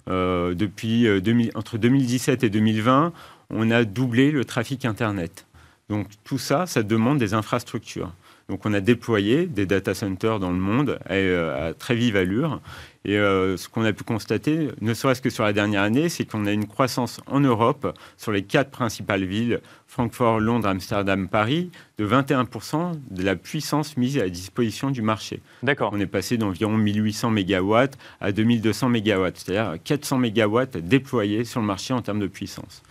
Euh, 0.07 0.53
depuis 0.53 1.07
entre 1.55 1.79
2017 1.79 2.43
et 2.43 2.49
2020, 2.51 3.13
on 3.49 3.71
a 3.71 3.83
doublé 3.83 4.29
le 4.29 4.45
trafic 4.45 4.85
Internet. 4.85 5.47
Donc 5.89 6.07
tout 6.23 6.37
ça, 6.37 6.67
ça 6.67 6.83
demande 6.83 7.17
des 7.17 7.33
infrastructures. 7.33 8.11
Donc 8.49 8.65
on 8.65 8.73
a 8.73 8.79
déployé 8.79 9.47
des 9.47 9.65
data 9.65 9.93
centers 9.93 10.39
dans 10.39 10.51
le 10.51 10.59
monde 10.59 10.99
à 11.09 11.73
très 11.73 11.95
vive 11.95 12.15
allure 12.15 12.61
et 13.05 13.17
euh, 13.17 13.55
ce 13.55 13.69
qu'on 13.69 13.85
a 13.85 13.93
pu 13.93 14.03
constater, 14.03 14.69
ne 14.81 14.93
serait-ce 14.95 15.21
que 15.21 15.29
sur 15.29 15.43
la 15.43 15.53
dernière 15.53 15.83
année, 15.83 16.09
c'est 16.09 16.25
qu'on 16.25 16.47
a 16.47 16.51
une 16.51 16.65
croissance 16.65 17.21
en 17.27 17.39
Europe 17.39 17.95
sur 18.17 18.31
les 18.31 18.41
quatre 18.41 18.71
principales 18.71 19.23
villes, 19.23 19.61
Francfort, 19.85 20.39
Londres, 20.39 20.67
Amsterdam, 20.67 21.27
Paris, 21.29 21.69
de 21.99 22.07
21% 22.07 22.93
de 23.11 23.23
la 23.23 23.35
puissance 23.35 23.95
mise 23.95 24.17
à 24.17 24.27
disposition 24.27 24.89
du 24.89 25.03
marché. 25.03 25.39
D'accord. 25.61 25.91
On 25.93 25.99
est 25.99 26.07
passé 26.07 26.37
d'environ 26.37 26.77
1800 26.77 27.29
MW 27.29 27.75
à 28.21 28.31
2200 28.31 28.89
MW, 28.89 29.29
c'est-à-dire 29.35 29.77
400 29.83 30.17
MW 30.17 30.65
déployés 30.81 31.45
sur 31.45 31.61
le 31.61 31.67
marché 31.67 31.93
en 31.93 32.01
termes 32.01 32.19
de 32.19 32.27
puissance. 32.27 32.81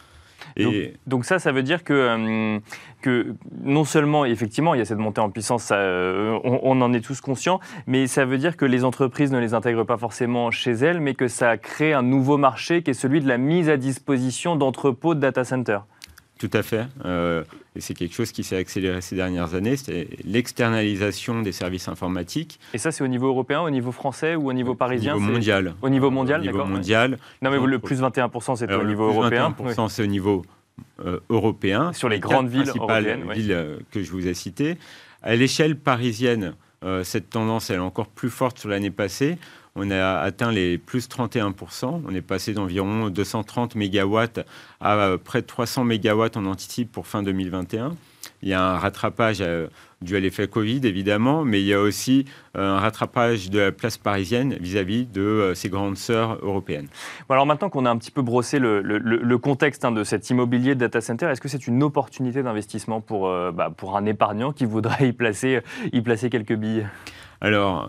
Donc, 1.07 1.25
ça, 1.25 1.39
ça 1.39 1.53
veut 1.53 1.63
dire 1.63 1.85
que, 1.85 1.93
euh, 1.93 2.59
que 3.03 3.35
non 3.63 3.85
seulement, 3.85 4.25
effectivement, 4.25 4.75
il 4.75 4.79
y 4.79 4.81
a 4.81 4.85
cette 4.85 4.99
montée 4.99 5.21
en 5.21 5.31
puissance, 5.31 5.71
euh, 5.73 6.39
on, 6.45 6.81
en 6.81 6.93
est 6.93 7.01
tous 7.01 7.21
conscients, 7.21 7.61
mais 7.87 8.07
ça 8.07 8.25
veut 8.25 8.39
dire 8.39 8.57
que 8.57 8.65
les 8.65 8.85
entreprises 8.85 9.33
ne 9.33 9.39
les 9.39 9.55
intègrent 9.55 9.85
pas 9.85 9.97
forcément 9.97 10.51
chez 10.51 10.73
elles, 10.73 11.01
mais 11.01 11.15
que 11.15 11.29
ça 11.29 11.57
crée 11.57 11.93
un 11.93 12.03
nouveau 12.03 12.37
marché 12.37 12.83
qui 12.83 12.91
est 12.91 12.95
celui 12.95 13.21
de 13.21 13.29
la 13.29 13.39
mise 13.39 13.69
à 13.69 13.77
disposition 13.77 14.57
d'entrepôts 14.57 15.15
de 15.15 15.21
data 15.21 15.45
centers. 15.45 15.85
Tout 16.39 16.51
à 16.53 16.63
fait. 16.63 16.87
Euh, 17.05 17.45
et 17.77 17.81
c'est 17.81 17.95
quelque 17.95 18.15
chose 18.15 18.31
qui 18.31 18.45
s'est 18.45 18.57
accéléré 18.57 19.01
ces 19.01 19.17
dernières 19.17 19.55
années, 19.55 19.77
c'est 19.77 20.09
l'externalisation 20.25 21.43
des 21.43 21.51
services 21.51 21.89
informatiques. 21.89 22.61
Et 22.73 22.79
ça, 22.79 22.93
c'est 22.93 23.03
au 23.03 23.09
niveau 23.09 23.27
européen, 23.27 23.63
au 23.63 23.71
niveau 23.71 23.91
français 23.91 24.37
ou 24.37 24.49
au 24.49 24.53
niveau 24.53 24.77
parisien 24.77 25.17
Au 25.17 25.19
niveau 25.19 25.33
mondial. 25.33 25.75
Au 25.83 25.89
niveau 25.89 26.11
mondial, 26.11 26.43
d'accord. 26.43 26.61
Au 26.61 26.65
niveau 26.65 26.77
mondial. 26.77 27.19
Non, 27.43 27.51
mais 27.51 27.59
le 27.59 27.79
plus 27.81 28.01
21%, 28.01 28.57
c'est 28.57 28.73
au 28.73 28.85
niveau 28.85 29.09
européen. 29.09 29.49
Le 29.49 29.65
plus 29.65 29.75
21%, 29.75 29.89
c'est 29.89 30.03
au 30.05 30.07
niveau 30.07 30.45
euh, 31.05 31.19
européen. 31.31 31.93
Sur 31.93 32.09
les, 32.09 32.21
grandes 32.21 32.49
villes 32.49 32.71
européennes. 32.75 33.25
villes 33.33 33.53
euh, 33.53 33.79
que 33.91 34.05
je 34.05 34.11
vous 34.13 34.29
ai 34.29 34.35
citées. 34.35 34.79
À 35.23 35.35
l'échelle 35.35 35.77
parisienne, 35.77 36.55
cette 37.03 37.31
tendance 37.31 37.71
elle 37.71 37.77
est 37.77 37.79
encore 37.79 38.09
plus 38.09 38.29
forte 38.29 38.59
sur 38.59 38.69
l'année 38.69 38.91
passée. 38.91 39.39
On 39.77 39.91
a 39.91 40.19
atteint 40.19 40.53
les 40.53 40.79
plus 40.79 41.09
31%. 41.09 42.03
On 42.07 42.15
est 42.15 42.21
passé 42.21 42.53
d'environ 42.53 43.11
230 43.11 43.75
mégawatts 43.75 44.41
à 44.81 45.17
près 45.23 45.43
de 45.43 45.47
300 45.47 45.85
mégawatts 45.85 46.37
en 46.37 46.47
anticipe 46.47 46.93
pour 46.93 47.07
fin 47.07 47.23
2021. 47.23 47.97
Il 48.43 48.49
y 48.49 48.53
a 48.53 48.63
un 48.63 48.79
rattrapage 48.79 49.39
euh, 49.41 49.69
dû 50.03 50.17
à 50.17 50.21
l'effet 50.21 50.47
Covid, 50.49 50.81
évidemment, 50.85 51.45
mais 51.45 51.61
il 51.61 51.67
y 51.67 51.75
a 51.75 51.81
aussi 51.81 52.27
euh, 52.57 52.77
un 52.77 52.79
rattrapage 52.79 53.51
de 53.51 53.59
la 53.59 53.73
place 53.73 53.97
parisienne 53.97 54.57
vis-à-vis 54.61 55.07
de 55.07 55.23
euh, 55.23 55.55
ses 55.55 55.69
grandes 55.69 55.97
sœurs 55.97 56.39
européennes. 56.43 56.89
alors 57.29 57.47
maintenant 57.47 57.71
qu'on 57.71 57.87
a 57.87 57.91
un 57.91 57.97
petit 57.97 58.11
peu 58.11 58.23
brossé 58.23 58.59
le, 58.59 59.39
contexte 59.39 59.85
hein, 59.85 59.93
de 59.93 60.05
cet 60.05 60.29
immobilier 60.31 60.75
de 60.75 60.81
data 60.81 61.01
center, 61.01 61.27
est-ce 61.27 61.41
que 61.41 61.49
c'est 61.49 61.67
une 61.67 61.83
opportunité 61.83 62.43
d'investissement 62.43 63.01
pour, 63.01 63.29
bah, 63.53 63.73
pour 63.77 63.97
un 63.97 64.07
épargnant 64.07 64.53
qui 64.53 64.65
voudrait 64.65 65.09
y 65.09 65.13
placer, 65.13 65.61
y 65.93 66.01
placer 66.01 66.31
quelques 66.31 66.55
billes? 66.55 66.87
Alors, 67.41 67.89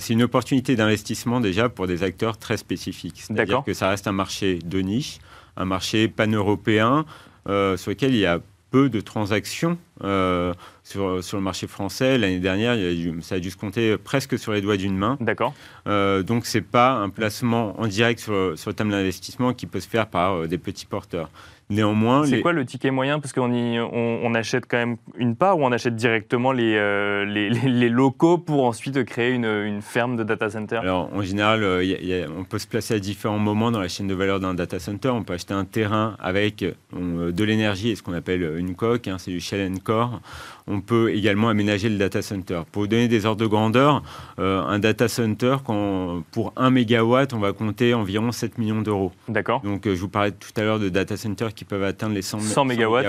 c'est 0.00 0.12
une 0.12 0.22
opportunité 0.22 0.76
d'investissement 0.76 1.40
déjà 1.40 1.68
pour 1.68 1.86
des 1.86 2.02
acteurs 2.02 2.36
très 2.38 2.56
spécifiques. 2.56 3.22
C'est-à-dire 3.22 3.62
que 3.64 3.74
ça 3.74 3.88
reste 3.88 4.06
un 4.06 4.12
marché 4.12 4.58
de 4.64 4.80
niche, 4.80 5.18
un 5.56 5.64
marché 5.64 6.08
pan-européen 6.08 7.04
sur 7.46 7.90
lequel 7.90 8.14
il 8.14 8.20
y 8.20 8.26
a 8.26 8.40
peu 8.74 8.88
de 8.88 9.00
transactions 9.00 9.78
euh, 10.02 10.52
sur, 10.84 11.24
sur, 11.24 11.38
le 11.38 11.42
marché 11.42 11.66
français. 11.66 12.18
L'année 12.18 12.38
dernière, 12.38 12.76
ça 13.22 13.36
a 13.36 13.38
dû 13.40 13.50
se 13.50 13.56
compter 13.56 13.96
presque 13.96 14.38
sur 14.38 14.52
les 14.52 14.60
doigts 14.60 14.76
d'une 14.76 14.96
main. 14.96 15.16
D'accord. 15.20 15.54
Euh, 15.88 16.22
donc, 16.22 16.46
ce 16.46 16.58
n'est 16.58 16.62
pas 16.62 16.92
un 16.92 17.08
placement 17.08 17.74
en 17.80 17.86
direct 17.86 18.20
sur, 18.20 18.56
sur 18.56 18.70
le 18.70 18.74
thème 18.74 18.90
d'investissement 18.90 19.54
qui 19.54 19.66
peut 19.66 19.80
se 19.80 19.88
faire 19.88 20.06
par 20.06 20.34
euh, 20.34 20.46
des 20.46 20.58
petits 20.58 20.86
porteurs. 20.86 21.30
Néanmoins, 21.70 22.26
c'est 22.26 22.42
quoi 22.42 22.52
le 22.52 22.66
ticket 22.66 22.90
moyen? 22.90 23.20
Parce 23.20 23.32
qu'on 23.32 23.50
on, 23.50 24.34
achète 24.34 24.66
quand 24.68 24.76
même 24.76 24.96
une 25.16 25.34
part 25.34 25.58
ou 25.58 25.64
on 25.64 25.72
achète 25.72 25.96
directement 25.96 26.52
les, 26.52 26.74
euh, 26.76 27.24
les, 27.24 27.88
locaux 27.88 28.36
pour 28.36 28.66
ensuite 28.66 29.02
créer 29.04 29.32
une, 29.32 29.46
une, 29.46 29.80
ferme 29.80 30.16
de 30.16 30.24
data 30.24 30.50
center? 30.50 30.76
Alors 30.76 31.08
en 31.14 31.22
général, 31.22 31.62
euh, 31.62 32.26
on 32.38 32.44
peut 32.44 32.58
se 32.58 32.66
placer 32.66 32.94
à 32.94 32.98
différents 32.98 33.38
moments 33.38 33.70
dans 33.70 33.80
la 33.80 33.88
chaîne 33.88 34.08
de 34.08 34.14
valeur 34.14 34.40
d'un 34.40 34.52
data 34.52 34.78
center. 34.78 35.08
On 35.08 35.22
peut 35.22 35.32
acheter 35.32 35.54
un 35.54 35.64
terrain 35.64 36.16
avec 36.20 36.62
euh, 36.62 37.32
de 37.32 37.44
l'énergie 37.44 37.88
et 37.88 37.96
ce 37.96 38.02
qu'on 38.02 38.12
appelle 38.12 38.58
une 38.58 38.74
coque, 38.74 39.08
hein, 39.08 39.16
c'est 39.18 39.30
du 39.30 39.40
shell 39.40 39.66
and 39.66 39.78
core 39.82 40.20
on 40.66 40.73
peut 40.80 41.14
également 41.14 41.48
aménager 41.48 41.88
le 41.88 41.96
data 41.96 42.22
center. 42.22 42.62
Pour 42.70 42.82
vous 42.82 42.88
donner 42.88 43.08
des 43.08 43.26
ordres 43.26 43.40
de 43.40 43.46
grandeur, 43.46 44.02
euh, 44.38 44.62
un 44.62 44.78
data 44.78 45.08
center, 45.08 45.56
quand, 45.64 46.22
pour 46.30 46.52
1 46.56 46.70
mégawatt, 46.70 47.32
on 47.32 47.38
va 47.38 47.52
compter 47.52 47.94
environ 47.94 48.32
7 48.32 48.58
millions 48.58 48.82
d'euros. 48.82 49.12
D'accord. 49.28 49.60
Donc, 49.62 49.86
euh, 49.86 49.94
je 49.94 50.00
vous 50.00 50.08
parlais 50.08 50.32
tout 50.32 50.52
à 50.56 50.62
l'heure 50.62 50.78
de 50.78 50.88
data 50.88 51.16
centers 51.16 51.54
qui 51.54 51.64
peuvent 51.64 51.84
atteindre 51.84 52.14
les 52.14 52.22
100, 52.22 52.40
100 52.40 52.64
mégawatts. 52.64 53.06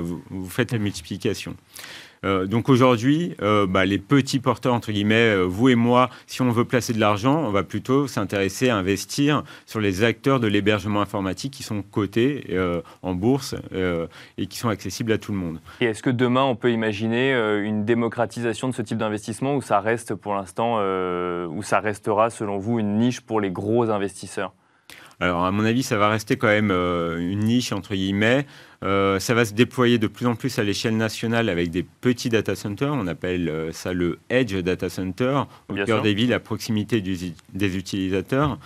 vous, 0.00 0.48
faites 0.48 0.72
la 0.72 0.78
multiplication. 0.78 1.54
Euh, 2.24 2.46
donc 2.46 2.68
aujourd'hui, 2.68 3.34
euh, 3.42 3.66
bah, 3.66 3.84
les 3.84 3.98
petits 3.98 4.40
porteurs, 4.40 4.74
entre 4.74 4.92
guillemets, 4.92 5.34
euh, 5.34 5.42
vous 5.42 5.68
et 5.68 5.74
moi, 5.74 6.10
si 6.26 6.42
on 6.42 6.50
veut 6.50 6.64
placer 6.64 6.92
de 6.92 7.00
l'argent, 7.00 7.44
on 7.44 7.50
va 7.50 7.62
plutôt 7.62 8.06
s'intéresser 8.06 8.70
à 8.70 8.76
investir 8.76 9.44
sur 9.66 9.80
les 9.80 10.02
acteurs 10.02 10.40
de 10.40 10.46
l'hébergement 10.46 11.00
informatique 11.00 11.52
qui 11.52 11.62
sont 11.62 11.82
cotés 11.82 12.44
en 13.02 13.14
bourse 13.14 13.54
et 14.38 14.46
qui 14.46 14.58
sont 14.58 14.68
accessibles 14.68 15.12
à 15.12 15.18
tout 15.18 15.32
le 15.32 15.38
monde. 15.38 15.60
Et 15.80 15.86
est-ce 15.86 16.02
que 16.02 16.10
demain, 16.10 16.44
on 16.44 16.56
peut 16.56 16.72
imaginer 16.72 17.32
une 17.62 17.84
démocratisation 17.84 18.68
de 18.68 18.74
ce 18.74 18.82
type 18.82 18.98
d'investissement 18.98 19.56
ou 19.56 19.62
ça 19.62 19.80
reste 19.80 20.14
pour 20.14 20.34
l'instant, 20.34 20.78
ou 20.78 21.62
ça 21.62 21.80
restera 21.80 22.30
selon 22.30 22.58
vous 22.58 22.78
une 22.78 22.98
niche 22.98 23.20
pour 23.20 23.40
les 23.40 23.50
gros 23.50 23.90
investisseurs? 23.90 24.52
Alors, 25.20 25.44
à 25.44 25.50
mon 25.52 25.64
avis, 25.64 25.82
ça 25.82 25.96
va 25.96 26.08
rester 26.08 26.36
quand 26.36 26.48
même 26.48 26.70
une 26.70 27.40
niche, 27.40 27.72
entre 27.72 27.94
guillemets. 27.94 28.46
Euh, 28.84 29.18
ça 29.18 29.32
va 29.32 29.44
se 29.44 29.54
déployer 29.54 29.98
de 29.98 30.06
plus 30.06 30.26
en 30.26 30.34
plus 30.34 30.58
à 30.58 30.62
l'échelle 30.62 30.96
nationale 30.96 31.48
avec 31.48 31.70
des 31.70 31.82
petits 31.82 32.28
data 32.28 32.54
centers. 32.54 32.92
On 32.92 33.06
appelle 33.06 33.48
euh, 33.48 33.72
ça 33.72 33.94
le 33.94 34.18
Edge 34.28 34.54
Data 34.56 34.90
Center, 34.90 35.42
au 35.68 35.74
cœur 35.74 36.02
des 36.02 36.12
villes, 36.12 36.34
à 36.34 36.40
proximité 36.40 37.00
des 37.00 37.76
utilisateurs. 37.76 38.58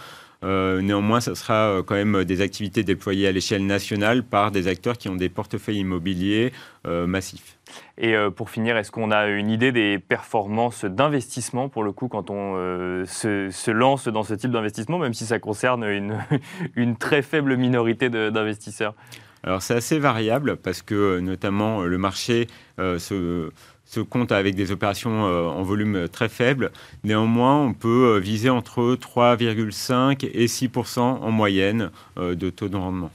Euh, 0.44 0.80
néanmoins, 0.80 1.20
ça 1.20 1.34
sera 1.34 1.82
quand 1.84 1.94
même 1.94 2.24
des 2.24 2.40
activités 2.40 2.84
déployées 2.84 3.26
à 3.26 3.32
l'échelle 3.32 3.66
nationale 3.66 4.22
par 4.22 4.50
des 4.50 4.68
acteurs 4.68 4.96
qui 4.96 5.08
ont 5.08 5.16
des 5.16 5.28
portefeuilles 5.28 5.78
immobiliers 5.78 6.52
massifs. 6.84 7.58
Et 7.98 8.14
pour 8.34 8.48
finir, 8.48 8.76
est-ce 8.78 8.90
qu'on 8.90 9.10
a 9.10 9.26
une 9.26 9.50
idée 9.50 9.72
des 9.72 9.98
performances 9.98 10.86
d'investissement 10.86 11.68
pour 11.68 11.82
le 11.82 11.92
coup 11.92 12.08
quand 12.08 12.30
on 12.30 12.54
se, 13.04 13.70
lance 13.70 14.08
dans 14.08 14.22
ce 14.22 14.32
type 14.34 14.52
d'investissement, 14.52 14.98
même 14.98 15.12
si 15.12 15.26
ça 15.26 15.38
concerne 15.38 15.84
une, 15.84 16.18
une 16.76 16.96
très 16.96 17.20
faible 17.20 17.56
minorité 17.56 18.08
d'investisseurs? 18.08 18.94
Alors 19.42 19.62
c'est 19.62 19.74
assez 19.74 19.98
variable 19.98 20.56
parce 20.56 20.82
que 20.82 20.94
euh, 20.94 21.20
notamment 21.20 21.82
euh, 21.82 21.86
le 21.86 21.98
marché 21.98 22.48
euh, 22.80 22.98
se, 22.98 23.50
compte 24.08 24.32
avec 24.32 24.54
des 24.54 24.70
opérations 24.70 25.22
en 25.22 25.62
volume 25.62 26.08
très 26.08 26.28
faible. 26.28 26.70
Néanmoins, 27.04 27.58
on 27.60 27.72
peut 27.72 28.18
viser 28.18 28.50
entre 28.50 28.96
3,5 28.96 30.28
et 30.32 30.46
6% 30.46 31.00
en 31.00 31.30
moyenne 31.30 31.90
de 32.16 32.50
taux 32.50 32.68
de 32.68 32.76
rendement. 32.76 33.10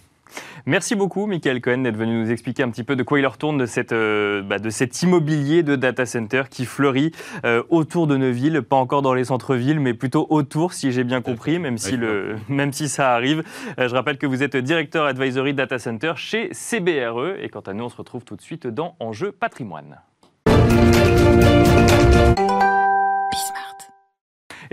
Merci 0.65 0.95
beaucoup, 0.95 1.25
Michael 1.25 1.61
Cohen, 1.61 1.79
d'être 1.79 1.97
venu 1.97 2.21
nous 2.21 2.31
expliquer 2.31 2.63
un 2.63 2.69
petit 2.69 2.83
peu 2.83 2.95
de 2.95 3.03
quoi 3.03 3.19
il 3.19 3.27
retourne 3.27 3.57
de, 3.57 3.65
cette, 3.65 3.91
euh, 3.91 4.41
bah, 4.41 4.59
de 4.59 4.69
cet 4.69 5.01
immobilier 5.01 5.63
de 5.63 5.75
data 5.75 6.05
center 6.05 6.43
qui 6.49 6.65
fleurit 6.65 7.11
euh, 7.45 7.63
autour 7.69 8.07
de 8.07 8.15
Neuville, 8.15 8.61
pas 8.61 8.77
encore 8.77 9.01
dans 9.01 9.13
les 9.13 9.25
centres-villes, 9.25 9.79
mais 9.79 9.93
plutôt 9.93 10.25
autour, 10.29 10.73
si 10.73 10.91
j'ai 10.91 11.03
bien 11.03 11.21
compris, 11.21 11.59
même 11.59 11.77
si, 11.77 11.97
le, 11.97 12.37
même 12.49 12.71
si 12.71 12.87
ça 12.87 13.13
arrive. 13.13 13.43
Euh, 13.79 13.89
je 13.89 13.93
rappelle 13.93 14.17
que 14.17 14.25
vous 14.25 14.41
êtes 14.41 14.55
directeur 14.55 15.05
advisory 15.05 15.53
data 15.53 15.79
center 15.79 16.13
chez 16.15 16.49
CBRE. 16.53 17.39
Et 17.41 17.49
quant 17.49 17.61
à 17.61 17.73
nous, 17.73 17.83
on 17.83 17.89
se 17.89 17.97
retrouve 17.97 18.23
tout 18.23 18.35
de 18.35 18.41
suite 18.41 18.67
dans 18.67 18.95
Enjeu 18.99 19.31
patrimoine. 19.31 19.97
Thank 21.03 21.43
you. 21.43 21.52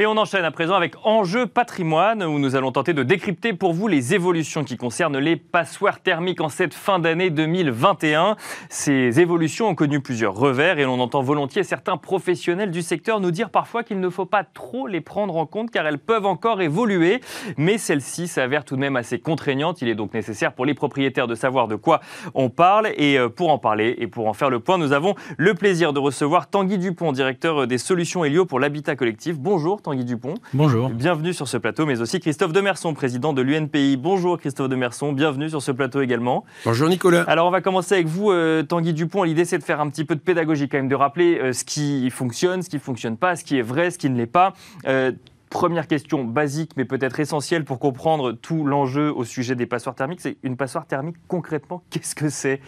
Et 0.01 0.07
on 0.07 0.17
enchaîne 0.17 0.47
à 0.47 0.51
présent 0.51 0.77
avec 0.77 0.95
Enjeu 1.05 1.47
patrimoine, 1.47 2.23
où 2.23 2.39
nous 2.39 2.57
allons 2.57 2.73
tenter 2.73 2.95
de 2.95 3.03
décrypter 3.03 3.53
pour 3.53 3.75
vous 3.75 3.87
les 3.87 4.15
évolutions 4.15 4.65
qui 4.65 4.79
concernent 4.79 5.19
les 5.19 5.37
passoires 5.37 6.01
thermiques 6.01 6.41
en 6.41 6.49
cette 6.49 6.73
fin 6.73 6.99
d'année 6.99 7.29
2021. 7.29 8.37
Ces 8.71 9.21
évolutions 9.21 9.69
ont 9.69 9.75
connu 9.75 10.01
plusieurs 10.01 10.35
revers 10.35 10.79
et 10.79 10.85
l'on 10.85 11.01
entend 11.01 11.21
volontiers 11.21 11.65
certains 11.65 11.99
professionnels 11.99 12.71
du 12.71 12.81
secteur 12.81 13.21
nous 13.21 13.31
dire 13.31 13.51
parfois 13.51 13.83
qu'il 13.85 14.01
ne 14.01 14.09
faut 14.09 14.25
pas 14.25 14.43
trop 14.43 14.87
les 14.87 15.03
prendre 15.03 15.37
en 15.37 15.45
compte 15.45 15.71
car 15.71 15.87
elles 15.87 15.99
peuvent 15.99 16.25
encore 16.25 16.63
évoluer. 16.63 17.21
Mais 17.59 17.77
celles-ci 17.77 18.27
s'avèrent 18.27 18.65
tout 18.65 18.77
de 18.77 18.81
même 18.81 18.97
assez 18.97 19.19
contraignantes. 19.19 19.83
Il 19.83 19.89
est 19.91 19.95
donc 19.95 20.15
nécessaire 20.15 20.55
pour 20.55 20.65
les 20.65 20.73
propriétaires 20.73 21.27
de 21.27 21.35
savoir 21.35 21.69
de 21.69 21.77
quoi 21.77 22.01
on 22.33 22.49
parle. 22.49 22.89
Et 22.97 23.19
euh, 23.19 23.29
pour 23.29 23.51
en 23.51 23.59
parler 23.59 23.97
et 23.99 24.07
pour 24.07 24.29
en 24.29 24.33
faire 24.33 24.49
le 24.49 24.61
point, 24.61 24.79
nous 24.79 24.95
avons 24.95 25.15
le 25.37 25.53
plaisir 25.53 25.93
de 25.93 25.99
recevoir 25.99 26.49
Tanguy 26.49 26.79
Dupont, 26.79 27.13
directeur 27.13 27.67
des 27.67 27.77
solutions 27.77 28.25
Helio 28.25 28.47
pour 28.47 28.61
l'habitat 28.61 28.97
collectif. 28.97 29.39
Bonjour 29.39 29.83
Tanguy 29.83 29.90
Dupont. 29.99 30.35
Bonjour. 30.55 30.89
Bienvenue 30.89 31.35
sur 31.35 31.49
ce 31.49 31.57
plateau, 31.57 31.85
mais 31.85 32.01
aussi 32.01 32.21
Christophe 32.21 32.53
Demerson, 32.53 32.95
président 32.95 33.33
de 33.33 33.43
l'UNPI. 33.43 33.97
Bonjour 33.97 34.39
Christophe 34.39 34.69
Demerson, 34.69 35.13
bienvenue 35.13 35.51
sur 35.51 35.61
ce 35.61 35.73
plateau 35.73 36.01
également. 36.01 36.45
Bonjour 36.65 36.89
Nicolas. 36.89 37.23
Alors 37.23 37.49
on 37.49 37.51
va 37.51 37.61
commencer 37.61 37.95
avec 37.95 38.07
vous, 38.07 38.31
euh, 38.31 38.63
Tanguy 38.63 38.95
Dupont. 38.95 39.25
L'idée 39.25 39.45
c'est 39.45 39.59
de 39.59 39.65
faire 39.65 39.81
un 39.81 39.91
petit 39.91 40.05
peu 40.05 40.15
de 40.15 40.21
pédagogie 40.21 40.69
quand 40.69 40.79
même, 40.79 40.89
de 40.89 40.95
rappeler 40.95 41.39
euh, 41.39 41.53
ce 41.53 41.65
qui 41.65 42.09
fonctionne, 42.11 42.63
ce 42.63 42.71
qui 42.71 42.77
ne 42.77 42.81
fonctionne 42.81 43.17
pas, 43.17 43.35
ce 43.37 43.45
qui 43.45 43.59
est 43.59 43.63
vrai, 43.63 43.91
ce 43.91 43.99
qui 43.99 44.09
ne 44.09 44.17
l'est 44.17 44.27
pas. 44.27 44.55
Euh, 44.87 45.13
première 45.51 45.89
question 45.89 46.25
basique, 46.25 46.73
mais 46.77 46.85
peut-être 46.85 47.19
essentielle 47.19 47.65
pour 47.65 47.81
comprendre 47.81 48.33
tout 48.33 48.65
l'enjeu 48.65 49.13
au 49.13 49.25
sujet 49.25 49.57
des 49.57 49.67
passoires 49.67 49.97
thermiques, 49.97 50.21
c'est 50.21 50.37
une 50.45 50.57
passoire 50.57 50.87
thermique 50.87 51.17
concrètement, 51.27 51.83
qu'est-ce 51.91 52.15
que 52.15 52.29
c'est, 52.29 52.61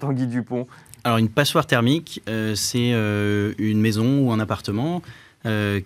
Tanguy 0.00 0.26
Dupont? 0.26 0.66
Alors 1.04 1.18
une 1.18 1.28
passoire 1.28 1.66
thermique, 1.66 2.22
c'est 2.54 2.90
une 2.90 3.80
maison 3.80 4.26
ou 4.26 4.32
un 4.32 4.40
appartement 4.40 5.00
euh, 5.00 5.00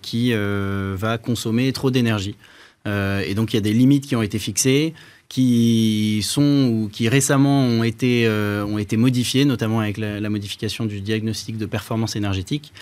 qui 0.01 0.31
euh, 0.33 0.95
va 0.97 1.17
consommer 1.17 1.71
trop 1.73 1.91
d'énergie. 1.91 2.35
Euh, 2.87 3.21
et 3.27 3.33
donc 3.33 3.53
il 3.53 3.57
y 3.57 3.59
a 3.59 3.61
des 3.61 3.73
limites 3.73 4.07
qui 4.07 4.15
ont 4.15 4.21
été 4.21 4.39
fixées 4.39 4.93
qui 5.27 6.21
sont 6.23 6.71
ou 6.73 6.89
qui 6.91 7.07
récemment 7.07 7.61
ont 7.61 7.83
été, 7.83 8.27
ont 8.27 8.79
été 8.79 8.97
modifiées, 8.97 9.45
notamment 9.45 9.79
avec 9.79 9.99
la, 9.99 10.27
modification 10.27 10.85
du 10.85 11.01
diagnostic 11.01 11.55
de 11.55 11.67
performance 11.67 12.15
énergétique, 12.15 12.73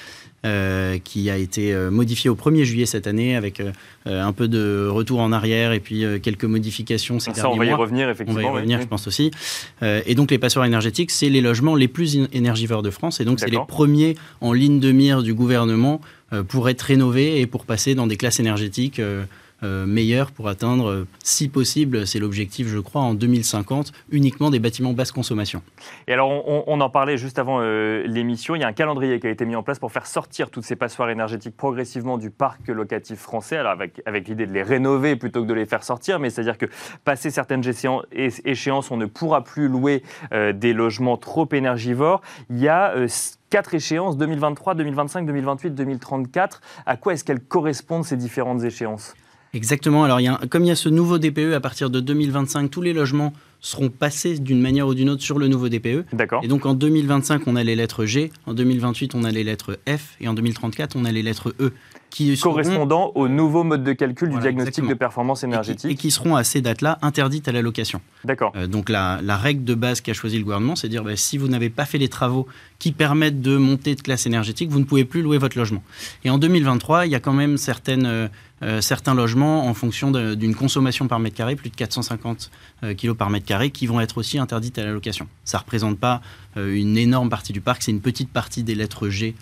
qui 1.03 1.29
a 1.29 1.35
été 1.35 1.75
modifié 1.91 2.29
au 2.29 2.35
1er 2.35 2.63
juillet 2.63 2.85
cette 2.85 3.05
année 3.05 3.35
avec 3.35 3.61
un 4.05 4.31
peu 4.31 4.47
de 4.47 4.87
retour 4.87 5.19
en 5.19 5.33
arrière 5.33 5.73
et 5.73 5.81
puis 5.81 6.05
quelques 6.23 6.45
modifications 6.45 7.19
ces 7.19 7.33
Ça, 7.33 7.49
on 7.49 7.57
va 7.57 7.65
y 7.65 7.73
revenir, 7.73 8.09
effectivement. 8.09 8.39
On 8.39 8.43
va 8.43 8.49
y 8.49 8.55
revenir, 8.61 8.79
je 8.79 8.87
pense 8.87 9.07
aussi. 9.07 9.29
et 9.81 10.15
donc 10.15 10.31
les 10.31 10.39
passoires 10.39 10.63
énergétiques, 10.63 11.11
c'est 11.11 11.27
les 11.27 11.41
logements 11.41 11.75
les 11.75 11.89
plus 11.89 12.17
énergivores 12.31 12.81
de 12.81 12.91
France 12.91 13.19
et 13.19 13.25
donc 13.25 13.41
c'est 13.41 13.49
les 13.49 13.59
premiers 13.67 14.15
en 14.39 14.53
ligne 14.53 14.79
de 14.79 14.93
mire 14.93 15.21
du 15.21 15.33
gouvernement 15.33 15.99
euh, 15.99 16.07
pour 16.47 16.69
être 16.69 16.81
rénové 16.81 17.39
et 17.39 17.47
pour 17.47 17.65
passer 17.65 17.95
dans 17.95 18.07
des 18.07 18.17
classes 18.17 18.39
énergétiques 18.39 18.99
euh, 18.99 19.23
euh, 19.63 19.87
meilleures 19.87 20.31
pour 20.31 20.49
atteindre, 20.49 21.07
si 21.23 21.49
possible, 21.49 22.05
c'est 22.05 22.19
l'objectif, 22.19 22.67
je 22.67 22.77
crois, 22.77 23.01
en 23.01 23.15
2050, 23.15 23.91
uniquement 24.11 24.51
des 24.51 24.59
bâtiments 24.59 24.93
basse 24.93 25.11
consommation. 25.11 25.63
Et 26.07 26.13
alors, 26.13 26.29
on, 26.29 26.79
en 26.79 26.89
parlait 26.91 27.17
juste 27.17 27.39
avant 27.39 27.59
l'émission, 27.59 28.53
il 28.53 28.61
y 28.61 28.63
a 28.63 28.67
un 28.67 28.73
calendrier 28.73 29.19
qui 29.19 29.25
a 29.25 29.31
été 29.31 29.45
mis 29.45 29.55
en 29.55 29.63
place 29.63 29.79
pour 29.79 29.91
faire 29.91 30.05
sortir 30.05 30.51
toutes 30.51 30.63
ces 30.63 30.75
passoires 30.75 31.09
énergétiques 31.09 31.57
progressivement 31.57 32.19
du 32.19 32.29
parc 32.29 32.67
locatif 32.67 33.17
français, 33.17 33.57
alors 33.57 33.71
avec, 34.05 34.27
l'idée 34.27 34.45
de 34.45 34.53
les 34.53 34.61
rénover 34.61 35.15
plutôt 35.15 35.41
que 35.41 35.47
de 35.47 35.55
les 35.55 35.65
faire 35.65 35.83
sortir, 35.83 36.19
mais 36.19 36.29
c'est-à-dire 36.29 36.59
que 36.59 36.67
passer 37.03 37.31
certaines 37.31 37.63
échéances, 38.11 38.91
on 38.91 38.97
ne 38.97 39.07
pourra 39.07 39.43
plus 39.43 39.67
louer 39.67 40.03
des 40.53 40.73
logements 40.73 41.17
trop 41.17 41.49
énergivores. 41.51 42.21
Il 42.51 42.59
y 42.59 42.67
a 42.67 42.93
quatre 43.49 43.73
échéances 43.73 44.17
2023, 44.17 44.75
2025, 44.75 45.25
2028, 45.25 45.71
2034. 45.71 46.61
À 46.85 46.97
quoi 46.97 47.13
est-ce 47.13 47.23
qu'elles 47.23 47.41
correspondent 47.41 48.05
ces 48.05 48.17
différentes 48.17 48.63
échéances? 48.63 49.13
Exactement. 49.53 50.03
Alors, 50.03 50.19
il 50.19 50.25
y 50.25 50.27
a, 50.27 50.39
comme 50.49 50.63
il 50.63 50.67
y 50.67 50.71
a 50.71 50.75
ce 50.75 50.89
nouveau 50.89 51.17
DPE 51.17 51.53
à 51.55 51.59
partir 51.59 51.89
de 51.89 51.99
2025, 51.99 52.69
tous 52.69 52.81
les 52.81 52.93
logements 52.93 53.33
seront 53.59 53.89
passés 53.89 54.37
d'une 54.37 54.61
manière 54.61 54.87
ou 54.87 54.93
d'une 54.93 55.09
autre 55.09 55.23
sur 55.23 55.39
le 55.39 55.47
nouveau 55.47 55.69
DPE. 55.69 56.05
D'accord. 56.13 56.43
Et 56.43 56.47
donc 56.47 56.65
en 56.65 56.73
2025, 56.73 57.47
on 57.47 57.55
a 57.55 57.63
les 57.63 57.75
lettres 57.75 58.05
G, 58.05 58.31
en 58.45 58.53
2028, 58.53 59.15
on 59.15 59.23
a 59.23 59.31
les 59.31 59.43
lettres 59.43 59.79
F, 59.87 60.15
et 60.19 60.27
en 60.27 60.33
2034, 60.33 60.95
on 60.95 61.05
a 61.05 61.11
les 61.11 61.23
lettres 61.23 61.55
E. 61.59 61.73
Qui 62.17 62.35
correspondant 62.39 63.11
au 63.13 63.27
nouveau 63.27 63.63
mode 63.63 63.83
de 63.83 63.93
calcul 63.93 64.29
Voilà, 64.29 64.41
du 64.41 64.47
diagnostic 64.47 64.69
exactement. 64.69 64.89
de 64.89 64.93
performance 64.95 65.43
et 65.43 65.45
qui, 65.45 65.51
énergétique. 65.53 65.91
et 65.91 65.95
qui 65.95 66.09
seront 66.09 66.35
à 66.35 66.43
ces 66.43 66.61
dates-là 66.61 66.97
interdites 67.03 67.47
à 67.47 67.51
la 67.51 67.61
location. 67.61 68.01
D'accord. 68.23 68.53
Euh, 68.55 68.65
donc 68.65 68.89
la, 68.89 69.19
la 69.21 69.37
règle 69.37 69.63
de 69.63 69.75
base 69.75 70.01
qu'a 70.01 70.13
choisi 70.13 70.39
le 70.39 70.43
gouvernement, 70.43 70.75
c'est 70.75 70.87
de 70.87 70.93
dire 70.93 71.03
bah, 71.03 71.15
si 71.15 71.37
vous 71.37 71.47
n'avez 71.47 71.69
pas 71.69 71.85
fait 71.85 71.99
les 71.99 72.09
travaux 72.09 72.47
qui 72.79 72.91
permettent 72.91 73.41
de 73.43 73.55
monter 73.57 73.93
de 73.93 74.01
classe 74.01 74.25
énergétique, 74.25 74.71
vous 74.71 74.79
ne 74.79 74.83
pouvez 74.85 75.05
plus 75.05 75.21
louer 75.21 75.37
votre 75.37 75.59
logement. 75.59 75.83
Et 76.23 76.31
en 76.31 76.39
2023, 76.39 77.05
il 77.05 77.11
y 77.11 77.15
a 77.15 77.19
quand 77.19 77.33
même 77.33 77.55
certaines, 77.57 78.29
euh, 78.63 78.81
certains 78.81 79.13
logements 79.13 79.67
en 79.67 79.73
fonction 79.73 80.11
d'une 80.11 80.55
consommation 80.55 81.07
par 81.07 81.19
mètre 81.19 81.35
carré, 81.35 81.55
plus 81.55 81.69
de 81.69 81.75
450 81.75 82.51
euh, 82.83 82.93
kilos 82.93 83.15
par 83.15 83.29
mètre 83.29 83.45
carré, 83.45 83.69
qui 83.69 83.87
vont 83.87 84.01
être 84.01 84.17
aussi 84.17 84.39
interdites 84.39 84.77
à 84.79 84.83
la 84.83 84.91
location. 84.91 85.27
Ça 85.43 85.57
ne 85.57 85.63
représente 85.63 85.99
pas 85.99 86.21
euh, 86.57 86.75
une 86.75 86.97
énorme 86.97 87.29
partie 87.29 87.53
du 87.53 87.61
parc, 87.61 87.83
c'est 87.83 87.91
une 87.91 88.01
petite 88.01 88.31
partie 88.31 88.63
des 88.63 88.75
lettres 88.75 89.09
G 89.09 89.35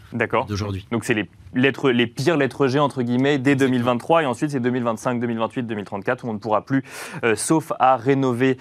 d'aujourd'hui. 0.48 0.86
Donc 0.92 1.06
c'est 1.06 1.14
les, 1.14 1.30
lettres, 1.54 1.92
les 1.92 2.08
pires 2.08 2.36
lettres 2.36 2.68
G, 2.68 2.80
entre 2.80 3.04
guillemets, 3.04 3.38
dès 3.38 3.56
2023. 3.56 4.24
Et 4.24 4.26
ensuite, 4.26 4.52
c'est 4.52 4.60
2025, 4.60 5.20
2028, 5.20 5.64
2034, 5.64 6.26
où 6.26 6.30
on 6.30 6.34
ne 6.34 6.40
pourra 6.40 6.66
plus, 6.66 6.84
euh, 7.24 7.36
sauf 7.36 7.72
à 7.80 7.96
rénover 7.96 8.58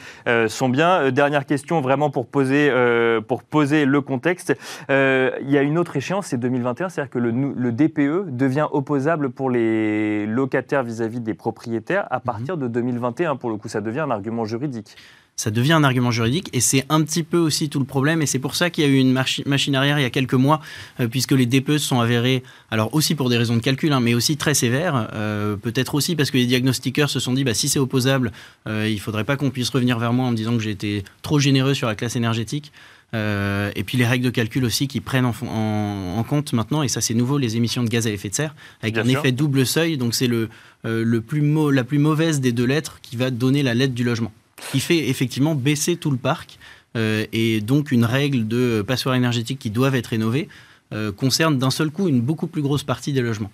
son 0.49 0.69
bien. 0.69 1.11
Dernière 1.11 1.47
question, 1.47 1.81
vraiment 1.81 2.11
pour 2.11 2.27
poser, 2.27 2.73
pour 3.27 3.43
poser 3.43 3.85
le 3.85 4.01
contexte. 4.01 4.55
Il 4.89 5.51
y 5.51 5.59
a 5.59 5.63
une 5.63 5.79
autre 5.79 5.97
échéance, 5.97 6.27
c'est 6.27 6.39
2021, 6.39 6.89
c'est-à-dire 6.89 7.11
que 7.11 7.19
le, 7.19 7.31
le 7.31 7.73
DPE 7.73 8.31
devient 8.37 8.67
opposable 8.71 9.31
pour 9.31 9.51
les 9.51 10.27
locataires 10.45 10.83
vis-à-vis 10.83 11.21
des 11.21 11.35
propriétaires 11.35 12.07
à 12.11 12.21
partir 12.21 12.59
de 12.59 12.69
2021. 12.69 13.37
Pour 13.37 13.49
le 13.51 13.57
coup, 13.57 13.69
ça 13.69 13.81
devient 13.81 14.01
un 14.01 14.11
argument 14.11 14.45
juridique. 14.45 14.97
ça 15.37 15.51
devient 15.51 15.73
un 15.73 15.83
argument 15.83 16.13
juridique 16.13 16.49
et 16.53 16.61
c'est 16.61 16.85
un 16.91 17.03
petit 17.03 17.25
peu 17.25 17.39
aussi 17.39 17.69
tout 17.69 17.81
le 17.81 17.85
problème 17.85 18.23
et 18.23 18.27
c'est 18.27 18.39
pour 18.39 18.55
ça 18.55 18.71
qu'il 18.71 18.85
y 18.85 18.87
a 18.87 18.91
eu 18.91 18.99
une 18.99 19.13
machine 19.13 19.75
arrière 19.75 19.99
il 19.99 20.03
y 20.03 20.05
a 20.05 20.11
quelques 20.11 20.35
mois 20.47 20.61
euh, 21.01 21.09
puisque 21.09 21.33
les 21.33 21.47
DPE 21.47 21.79
se 21.79 21.89
sont 21.89 21.99
avérés, 21.99 22.45
alors 22.71 22.95
aussi 22.95 23.17
pour 23.17 23.31
des 23.31 23.39
raisons 23.39 23.57
de 23.57 23.61
calcul, 23.61 23.93
hein, 23.93 24.01
mais 24.01 24.15
aussi 24.15 24.37
très 24.37 24.55
sévères, 24.55 25.09
euh, 25.15 25.57
peut-être 25.57 25.97
aussi 25.97 26.15
parce 26.15 26.31
que 26.31 26.37
les 26.37 26.47
diagnostiqueurs 26.47 27.11
se 27.11 27.19
sont 27.19 27.33
dit 27.33 27.43
bah, 27.43 27.55
si 27.55 27.69
c'est 27.69 27.81
opposable, 27.81 28.31
euh, 28.69 28.89
il 28.89 29.01
faudrait 29.01 29.25
pas 29.25 29.37
qu'on 29.37 29.51
puisse 29.51 29.71
revenir 29.71 29.99
vers 29.99 30.13
moi 30.13 30.27
en 30.27 30.31
me 30.31 30.37
disant 30.37 30.53
que 30.53 30.63
j'ai 30.63 30.71
été 30.71 31.03
trop 31.23 31.41
généreux 31.41 31.75
sur 31.75 31.89
la 31.89 31.97
classe 31.97 32.15
énergétique. 32.15 32.71
Euh, 33.13 33.71
et 33.77 33.85
puis 33.85 33.97
les 33.99 34.07
règles 34.07 34.25
de 34.25 34.31
calcul 34.31 34.65
aussi 34.65 34.89
qui 34.89 35.01
prennent 35.01 35.25
en, 35.27 35.33
fon- 35.33 35.49
en- 35.49 36.17
en 36.19 36.23
compte 36.25 36.53
maintenant, 36.53 36.83
et 36.83 36.89
ça 36.89 37.01
c'est 37.01 37.15
nouveau, 37.15 37.39
les 37.39 37.57
émissions 37.57 37.85
de 37.85 37.89
gaz 37.89 38.07
à 38.07 38.11
effet 38.11 38.29
de 38.29 38.35
serre, 38.35 38.55
avec 38.83 38.95
Bien 38.95 39.05
un 39.05 39.09
sûr. 39.09 39.19
effet 39.21 39.31
double 39.33 39.65
seuil, 39.67 39.97
donc 39.99 40.15
c'est 40.15 40.27
le, 40.27 40.49
euh, 40.85 41.05
le 41.05 41.21
plus 41.21 41.43
la 41.73 41.85
plus 41.85 41.99
mauvaise 41.99 42.41
des 42.41 42.51
deux 42.53 42.65
lettres 42.65 42.99
qui 43.03 43.17
va 43.17 43.31
donner 43.31 43.63
la 43.63 43.75
lettre 43.75 43.95
du 43.95 44.03
logement 44.05 44.33
qui 44.73 44.81
fait 44.81 45.09
effectivement 45.09 45.55
baisser 45.55 45.97
tout 45.97 46.11
le 46.11 46.17
parc. 46.17 46.59
euh, 46.97 47.27
et 47.33 47.61
donc 47.61 47.91
une 47.93 48.05
règle 48.05 48.47
de 48.49 48.83
passoires 48.87 49.15
énergétiques 49.17 49.59
qui 49.59 49.71
doivent 49.71 49.95
être 49.97 50.09
rénovées 50.09 50.49
concerne 51.17 51.59
d'un 51.59 51.71
seul 51.73 51.91
coup 51.91 52.07
une 52.07 52.21
beaucoup 52.21 52.47
plus 52.47 52.63
grosse 52.63 52.85
partie 52.85 53.13
des 53.13 53.21
logements. 53.21 53.51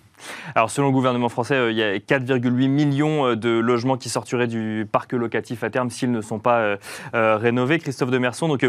Alors, 0.55 0.69
selon 0.69 0.87
le 0.87 0.93
gouvernement 0.93 1.29
français, 1.29 1.55
euh, 1.55 1.71
il 1.71 1.77
y 1.77 1.83
a 1.83 1.95
4,8 1.97 2.67
millions 2.67 3.27
euh, 3.27 3.35
de 3.35 3.49
logements 3.49 3.97
qui 3.97 4.09
sortiraient 4.09 4.47
du 4.47 4.87
parc 4.91 5.13
locatif 5.13 5.63
à 5.63 5.69
terme 5.69 5.89
s'ils 5.89 6.11
ne 6.11 6.21
sont 6.21 6.39
pas 6.39 6.77
euh, 7.13 7.37
rénovés. 7.37 7.79
Christophe 7.79 8.11
Demerson, 8.11 8.47
donc 8.47 8.65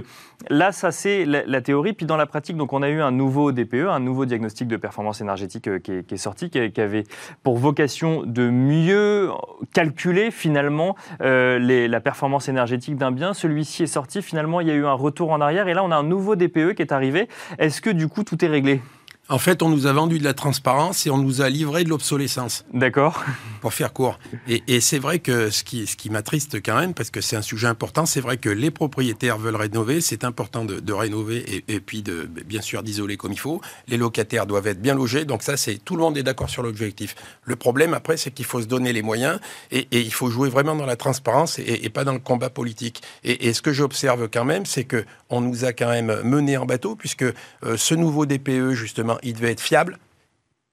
là, 0.49 0.73
ça 0.73 0.91
c'est 0.91 1.25
la, 1.25 1.61
théorie. 1.61 1.93
Puis 1.93 2.07
dans 2.07 2.17
la 2.17 2.27
pratique, 2.27 2.57
donc 2.57 2.73
on 2.73 2.83
a 2.83 2.89
eu 2.89 3.01
un 3.01 3.11
nouveau 3.11 3.53
DPE, 3.53 3.87
un 3.89 4.01
nouveau 4.01 4.25
diagnostic 4.25 4.69
de 4.69 4.77
performance 4.77 5.21
énergétique 5.21 5.69
qui, 5.83 5.93
est, 5.93 6.17
sorti, 6.17 6.51
qui, 6.51 6.81
avait 6.81 7.05
pour 7.43 7.57
vocation 7.57 8.23
de 8.25 8.49
mieux 8.49 9.31
calculer 9.73 10.31
finalement 10.31 10.97
la 11.21 12.01
performance 12.01 12.49
énergétique 12.49 12.97
d'un 12.97 13.13
bien. 13.13 13.35
Celui-ci 13.35 13.85
est 13.85 13.87
sorti. 13.87 14.23
Finalement, 14.23 14.61
il 14.61 14.69
y 14.69 14.71
a 14.71 14.75
eu 14.75 14.87
un 14.87 14.93
retour 14.93 15.31
en 15.31 15.41
arrière 15.41 15.69
et 15.69 15.75
là, 15.75 15.85
on 15.85 15.91
a 15.91 15.97
un 15.97 16.03
nouveau 16.03 16.37
DPE 16.37 16.75
qui 16.75 16.83
est 16.83 16.93
arrivé. 16.93 17.29
Est-ce 17.59 17.81
que 17.81 17.91
du 17.91 18.09
coup, 18.09 18.25
tout 18.25 18.45
est 18.45 18.49
réglé? 18.49 18.81
En 19.29 19.39
fait, 19.39 19.63
on 19.63 19.69
nous 19.69 19.87
a 19.87 19.93
vendu 19.93 20.19
de 20.19 20.25
la 20.25 20.35
transparence 20.35 21.07
et 21.07 21.11
on 21.11 21.17
nous 21.17 21.43
a 21.43 21.49
livré 21.49 21.85
de 21.85 21.89
l'obsolescence, 21.89 22.65
D'accord. 22.75 23.25
pour 23.61 23.73
faire 23.73 23.93
court. 23.93 24.19
Et, 24.49 24.65
et 24.67 24.81
c'est 24.81 24.99
vrai 24.99 25.21
que 25.21 25.49
ce 25.49 25.63
qui, 25.63 25.87
ce 25.87 25.97
qui 25.97 26.11
m'attriste 26.11 26.61
quand 26.61 26.75
même, 26.79 26.93
parce 26.93 27.11
que 27.11 27.21
c'est 27.21 27.37
un 27.37 27.43
sujet 27.43 27.69
important, 27.69 28.05
c'est 28.05 28.21
vrai 28.21 28.37
que 28.37 28.49
les 28.49 28.73
propriétaires 28.73 29.39
veulent 29.39 29.57
rénover, 29.57 30.01
c'est 30.01 30.25
important 30.25 30.65
de, 30.65 30.81
de 30.81 30.93
rénover 30.93 31.39
et, 31.39 31.65
et 31.75 31.81
puis 31.81 32.03
de, 32.03 32.25
bien 32.45 32.61
sûr 32.61 32.83
d'isoler 32.83 33.17
comme 33.17 33.33
il 33.33 33.39
faut. 33.39 33.61
Les 33.87 33.97
locataires 33.97 34.45
doivent 34.45 34.67
être 34.67 34.83
bien 34.83 34.95
logés, 34.97 35.25
donc 35.25 35.45
ça, 35.45 35.57
c'est 35.57 35.77
tout 35.77 35.95
le 35.95 36.03
monde 36.03 36.19
est 36.19 36.25
d'accord 36.25 36.51
sur 36.51 36.65
l'objectif. 36.65 37.15
Le 37.45 37.55
problème 37.55 37.95
après, 37.95 38.17
c'est 38.17 38.33
qu'il 38.33 38.45
faut 38.45 38.61
se 38.61 38.67
donner 38.67 38.93
les 38.93 39.03
moyens 39.03 39.39
et, 39.71 39.87
et 39.93 40.01
il 40.01 40.13
faut 40.13 40.31
jouer 40.31 40.49
vraiment 40.49 40.75
dans 40.75 40.87
la 40.87 40.97
transparence 40.97 41.61
et, 41.61 41.89
pas 41.91 42.05
dans 42.05 42.13
le 42.13 42.19
combat 42.19 42.51
politique. 42.51 43.03
Et, 43.23 43.47
et 43.47 43.53
ce 43.53 43.63
que 43.63 43.73
j'observe 43.73 44.29
quand 44.29 44.45
même, 44.45 44.67
c'est 44.67 44.85
que 44.85 45.05
on 45.31 45.41
nous 45.41 45.65
a 45.65 45.73
quand 45.73 45.89
même 45.89 46.21
mené 46.25 46.57
en 46.57 46.67
bateau, 46.67 46.97
puisque 46.97 47.23
euh, 47.23 47.77
ce 47.77 47.95
nouveau 47.95 48.27
DPE 48.27 48.73
justement, 48.73 49.12
il 49.23 49.35
devait 49.35 49.53
être 49.53 49.61
fiable. 49.61 49.99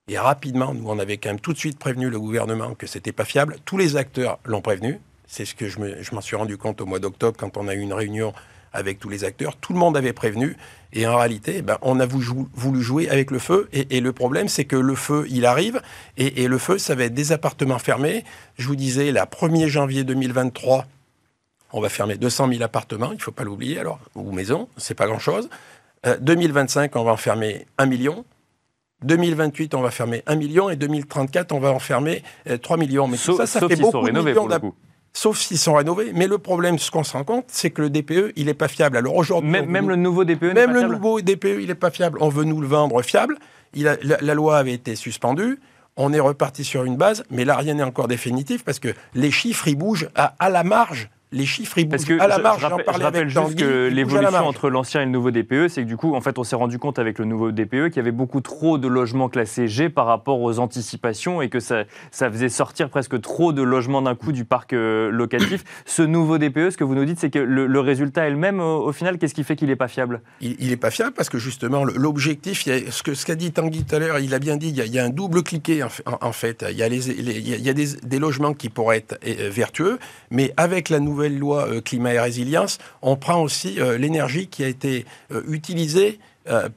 Et 0.08 0.18
rapidement, 0.18 0.74
nous, 0.74 0.88
on 0.88 0.98
avait 0.98 1.18
quand 1.18 1.28
même 1.30 1.40
tout 1.40 1.52
de 1.52 1.58
suite 1.58 1.78
prévenu 1.78 2.10
le 2.10 2.18
gouvernement 2.18 2.74
que 2.74 2.86
c'était 2.86 3.12
pas 3.12 3.24
fiable. 3.24 3.56
Tous 3.64 3.76
les 3.76 3.96
acteurs 3.96 4.38
l'ont 4.44 4.60
prévenu. 4.62 4.98
C'est 5.26 5.44
ce 5.44 5.54
que 5.54 5.68
je 5.68 5.78
me- 5.78 6.02
je 6.02 6.14
m'en 6.14 6.20
suis 6.20 6.34
rendu 6.34 6.56
compte 6.58 6.80
au 6.80 6.86
mois 6.86 6.98
d'octobre 6.98 7.36
quand 7.38 7.56
on 7.56 7.68
a 7.68 7.74
eu 7.74 7.78
une 7.80 7.92
réunion 7.92 8.32
avec 8.72 8.98
tous 8.98 9.08
les 9.08 9.22
acteurs. 9.24 9.56
Tout 9.56 9.72
le 9.72 9.78
monde 9.78 9.96
avait 9.96 10.12
prévenu. 10.12 10.56
Et 10.92 11.06
en 11.06 11.16
réalité, 11.16 11.54
eh 11.58 11.62
ben, 11.62 11.78
on 11.82 12.00
a 12.00 12.06
voulu 12.06 12.24
jou- 12.24 12.48
voulu 12.54 12.82
jouer 12.82 13.08
avec 13.08 13.30
le 13.30 13.38
feu. 13.38 13.68
Et, 13.72 14.00
le 14.00 14.12
problème, 14.12 14.48
c'est 14.48 14.64
que 14.64 14.76
le 14.76 14.94
feu, 14.96 15.26
il 15.28 15.44
arrive. 15.46 15.80
Et, 16.16 16.42
et 16.42 16.48
le 16.48 16.58
feu, 16.58 16.78
ça 16.78 16.94
va 16.96 17.04
être 17.04 17.14
des 17.14 17.30
appartements 17.32 17.78
fermés. 17.78 18.24
Je 18.58 18.66
vous 18.66 18.76
disais, 18.76 19.12
la 19.12 19.26
1er 19.26 19.68
janvier 19.68 20.02
2023, 20.02 20.86
on 21.72 21.80
va 21.80 21.88
fermer 21.88 22.16
200 22.16 22.48
000 22.48 22.62
appartements. 22.62 23.12
Il 23.12 23.16
ne 23.18 23.22
faut 23.22 23.30
pas 23.32 23.44
l'oublier, 23.44 23.78
alors, 23.78 24.00
ou 24.16 24.32
maisons. 24.32 24.68
C'est 24.76 24.94
pas 24.94 25.06
grand-chose. 25.06 25.48
Euh, 26.06 26.16
2025, 26.20 26.96
on 26.96 27.04
va 27.04 27.12
en 27.12 27.16
fermer 27.16 27.66
1 27.78 27.86
million. 27.86 28.24
2028, 29.04 29.74
on 29.74 29.80
va 29.80 29.90
fermer 29.90 30.22
1 30.26 30.36
million 30.36 30.68
et 30.70 30.76
2034, 30.76 31.52
on 31.52 31.58
va 31.60 31.70
en 31.72 31.78
fermer 31.78 32.22
euh, 32.48 32.58
3 32.58 32.76
millions. 32.76 33.06
Mais 33.08 33.16
tout 33.16 33.36
ça, 33.36 33.46
ça 33.46 33.60
fait 33.60 33.76
beaucoup 33.76 34.06
de 34.06 34.10
millions 34.12 34.34
pour 34.34 34.44
le 34.48 34.50
d'app- 34.50 34.62
coup. 34.62 34.74
Sauf 35.12 35.38
s'ils 35.38 35.58
sont 35.58 35.74
rénovés. 35.74 36.12
Mais 36.14 36.26
le 36.28 36.38
problème, 36.38 36.78
ce 36.78 36.90
qu'on 36.90 37.02
se 37.02 37.12
rend 37.14 37.24
compte, 37.24 37.46
c'est 37.48 37.70
que 37.70 37.82
le 37.82 37.90
DPE, 37.90 38.32
il 38.36 38.46
n'est 38.46 38.54
pas 38.54 38.68
fiable. 38.68 38.96
Alors 38.96 39.16
aujourd'hui, 39.16 39.50
Même, 39.50 39.66
nous- 39.82 39.88
le 39.88 39.96
nouveau 39.96 40.24
DPE 40.24 40.42
n'est 40.44 40.54
même 40.54 40.66
pas 40.66 40.72
le 40.74 40.78
fiable 40.80 40.94
nouveau 40.94 41.20
DPE, 41.20 41.58
il 41.60 41.66
n'est 41.66 41.74
pas 41.74 41.90
fiable. 41.90 42.18
On 42.20 42.28
veut 42.28 42.44
nous 42.44 42.60
le 42.60 42.66
vendre 42.68 43.02
fiable. 43.02 43.36
Il 43.74 43.88
a- 43.88 43.96
la, 44.02 44.18
la 44.20 44.34
loi 44.34 44.56
avait 44.58 44.72
été 44.72 44.94
suspendue. 44.94 45.58
On 45.96 46.12
est 46.12 46.20
reparti 46.20 46.62
sur 46.64 46.84
une 46.84 46.96
base, 46.96 47.24
mais 47.30 47.44
là, 47.44 47.56
rien 47.56 47.74
n'est 47.74 47.82
encore 47.82 48.06
définitif 48.08 48.64
parce 48.64 48.78
que 48.78 48.88
les 49.14 49.30
chiffres, 49.32 49.66
ils 49.66 49.74
bougent 49.76 50.08
à, 50.14 50.34
à 50.38 50.48
la 50.48 50.62
marge. 50.62 51.10
Les 51.32 51.46
chiffres, 51.46 51.78
ils 51.78 51.88
Parce 51.88 52.04
bougent 52.04 52.18
que 52.18 52.22
à 52.22 52.26
la 52.26 52.38
je, 52.38 52.42
marge. 52.42 52.56
je 52.56 52.62
J'en 52.68 52.76
rappelle, 52.76 52.94
je 52.96 53.02
rappelle 53.02 53.28
juste 53.28 53.40
Tanguy, 53.40 53.54
que 53.56 53.88
l'évolution 53.88 54.46
entre 54.48 54.68
l'ancien 54.68 55.02
et 55.02 55.04
le 55.04 55.12
nouveau 55.12 55.30
DPE, 55.30 55.68
c'est 55.68 55.82
que 55.82 55.86
du 55.86 55.96
coup, 55.96 56.14
en 56.16 56.20
fait, 56.20 56.38
on 56.38 56.44
s'est 56.44 56.56
rendu 56.56 56.78
compte 56.80 56.98
avec 56.98 57.18
le 57.20 57.24
nouveau 57.24 57.52
DPE 57.52 57.88
qu'il 57.88 57.96
y 57.96 58.00
avait 58.00 58.10
beaucoup 58.10 58.40
trop 58.40 58.78
de 58.78 58.88
logements 58.88 59.28
classés 59.28 59.68
G 59.68 59.88
par 59.90 60.06
rapport 60.06 60.40
aux 60.40 60.58
anticipations 60.58 61.40
et 61.40 61.48
que 61.48 61.60
ça, 61.60 61.84
ça 62.10 62.28
faisait 62.30 62.48
sortir 62.48 62.88
presque 62.90 63.20
trop 63.20 63.52
de 63.52 63.62
logements 63.62 64.02
d'un 64.02 64.16
coup 64.16 64.32
du 64.32 64.44
parc 64.44 64.72
euh, 64.72 65.10
locatif. 65.10 65.62
Ce 65.86 66.02
nouveau 66.02 66.38
DPE, 66.38 66.70
ce 66.70 66.76
que 66.76 66.82
vous 66.84 66.94
nous 66.96 67.04
dites, 67.04 67.20
c'est 67.20 67.30
que 67.30 67.38
le, 67.38 67.66
le 67.68 67.80
résultat 67.80 68.26
est 68.26 68.30
le 68.30 68.36
même 68.36 68.58
au, 68.58 68.86
au 68.88 68.92
final. 68.92 69.16
Qu'est-ce 69.18 69.34
qui 69.34 69.44
fait 69.44 69.54
qu'il 69.54 69.68
n'est 69.68 69.76
pas 69.76 69.88
fiable? 69.88 70.22
Il 70.40 70.68
n'est 70.68 70.76
pas 70.76 70.90
fiable 70.90 71.12
parce 71.16 71.28
que 71.28 71.38
justement, 71.38 71.84
l'objectif, 71.84 72.64
ce 72.64 73.02
que 73.04 73.14
ce 73.14 73.24
qu'a 73.24 73.36
dit 73.36 73.52
Tanguy 73.52 73.84
tout 73.84 73.94
à 73.94 73.98
l'heure, 74.00 74.18
il 74.18 74.34
a 74.34 74.40
bien 74.40 74.56
dit, 74.56 74.70
il 74.70 74.76
y 74.76 74.80
a, 74.80 74.84
il 74.84 74.92
y 74.92 74.98
a 74.98 75.04
un 75.04 75.10
double 75.10 75.44
cliquet 75.44 75.82
en, 75.84 75.88
fait- 75.90 76.02
en- 76.08 76.18
en 76.26 76.32
fait. 76.32 76.64
Il 76.70 76.76
y 76.76 76.82
a, 76.82 76.88
les, 76.88 76.98
les- 77.00 77.38
il 77.38 77.48
y 77.48 77.54
a- 77.54 77.56
il 77.56 77.62
y 77.64 77.70
a 77.70 77.72
des, 77.74 77.86
des 78.02 78.18
logements 78.18 78.52
qui 78.52 78.68
pourraient 78.68 78.96
être 78.98 79.18
euh, 79.26 79.48
vertueux, 79.50 79.98
mais 80.32 80.52
avec 80.56 80.88
la 80.88 80.98
nouvelle 80.98 81.19
loi 81.28 81.68
euh, 81.68 81.80
climat 81.80 82.14
et 82.14 82.20
résilience, 82.20 82.78
on 83.02 83.16
prend 83.16 83.42
aussi 83.42 83.78
euh, 83.80 83.98
l'énergie 83.98 84.48
qui 84.48 84.64
a 84.64 84.68
été 84.68 85.04
euh, 85.32 85.42
utilisée 85.48 86.18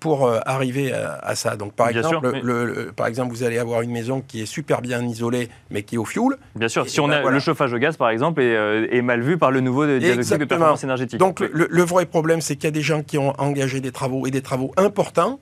pour 0.01 0.29
arriver 0.45 0.93
à, 0.93 1.33
ça. 1.35 1.55
Donc, 1.55 1.73
par 1.73 1.87
Bien 1.87 1.97
exemple, 2.01 2.27
sûr, 2.27 2.31
mais- 2.33 2.41
le- 2.43 2.65
le- 2.65 2.91
par 2.91 3.07
exemple, 3.07 3.33
vous 3.33 3.41
allez 3.41 3.57
avoir 3.57 3.81
une 3.81 3.89
maison 3.91 4.21
qui 4.21 4.41
est 4.41 4.45
super 4.45 4.81
bien 4.81 5.01
isolée, 5.03 5.49
mais 5.71 5.81
qui 5.81 5.95
est 5.95 5.97
au 5.97 6.05
fioul. 6.05 6.37
Bien 6.55 6.67
sûr, 6.67 6.85
Et- 6.85 6.89
si 6.89 6.97
et 6.97 6.99
on 7.01 7.07
ben 7.07 7.13
a 7.15 7.21
voilà. 7.21 7.37
le 7.37 7.41
chauffage 7.41 7.73
au 7.73 7.77
gaz, 7.79 7.97
par 7.97 8.09
exemple, 8.11 8.41
est, 8.41 8.53
est 8.95 9.01
mal 9.01 9.21
vu 9.21 9.39
par 9.39 9.49
le 9.49 9.61
nouveau 9.61 9.87
diagnostic 9.87 10.37
de 10.37 10.45
performance 10.45 10.83
énergétique. 10.83 11.17
Donc 11.17 11.39
Oui. 11.41 11.47
le, 11.51 11.67
le 11.71 11.81
vrai 11.83 12.05
problème, 12.05 12.39
c'est 12.41 12.55
qu'il 12.55 12.65
y 12.65 12.67
a 12.67 12.71
des 12.71 12.81
gens 12.83 13.01
qui 13.01 13.17
ont 13.17 13.33
engagé 13.39 13.79
des 13.81 13.91
travaux 13.91 14.27
et 14.27 14.31
des 14.31 14.41
travaux 14.43 14.73
importants, 14.77 15.39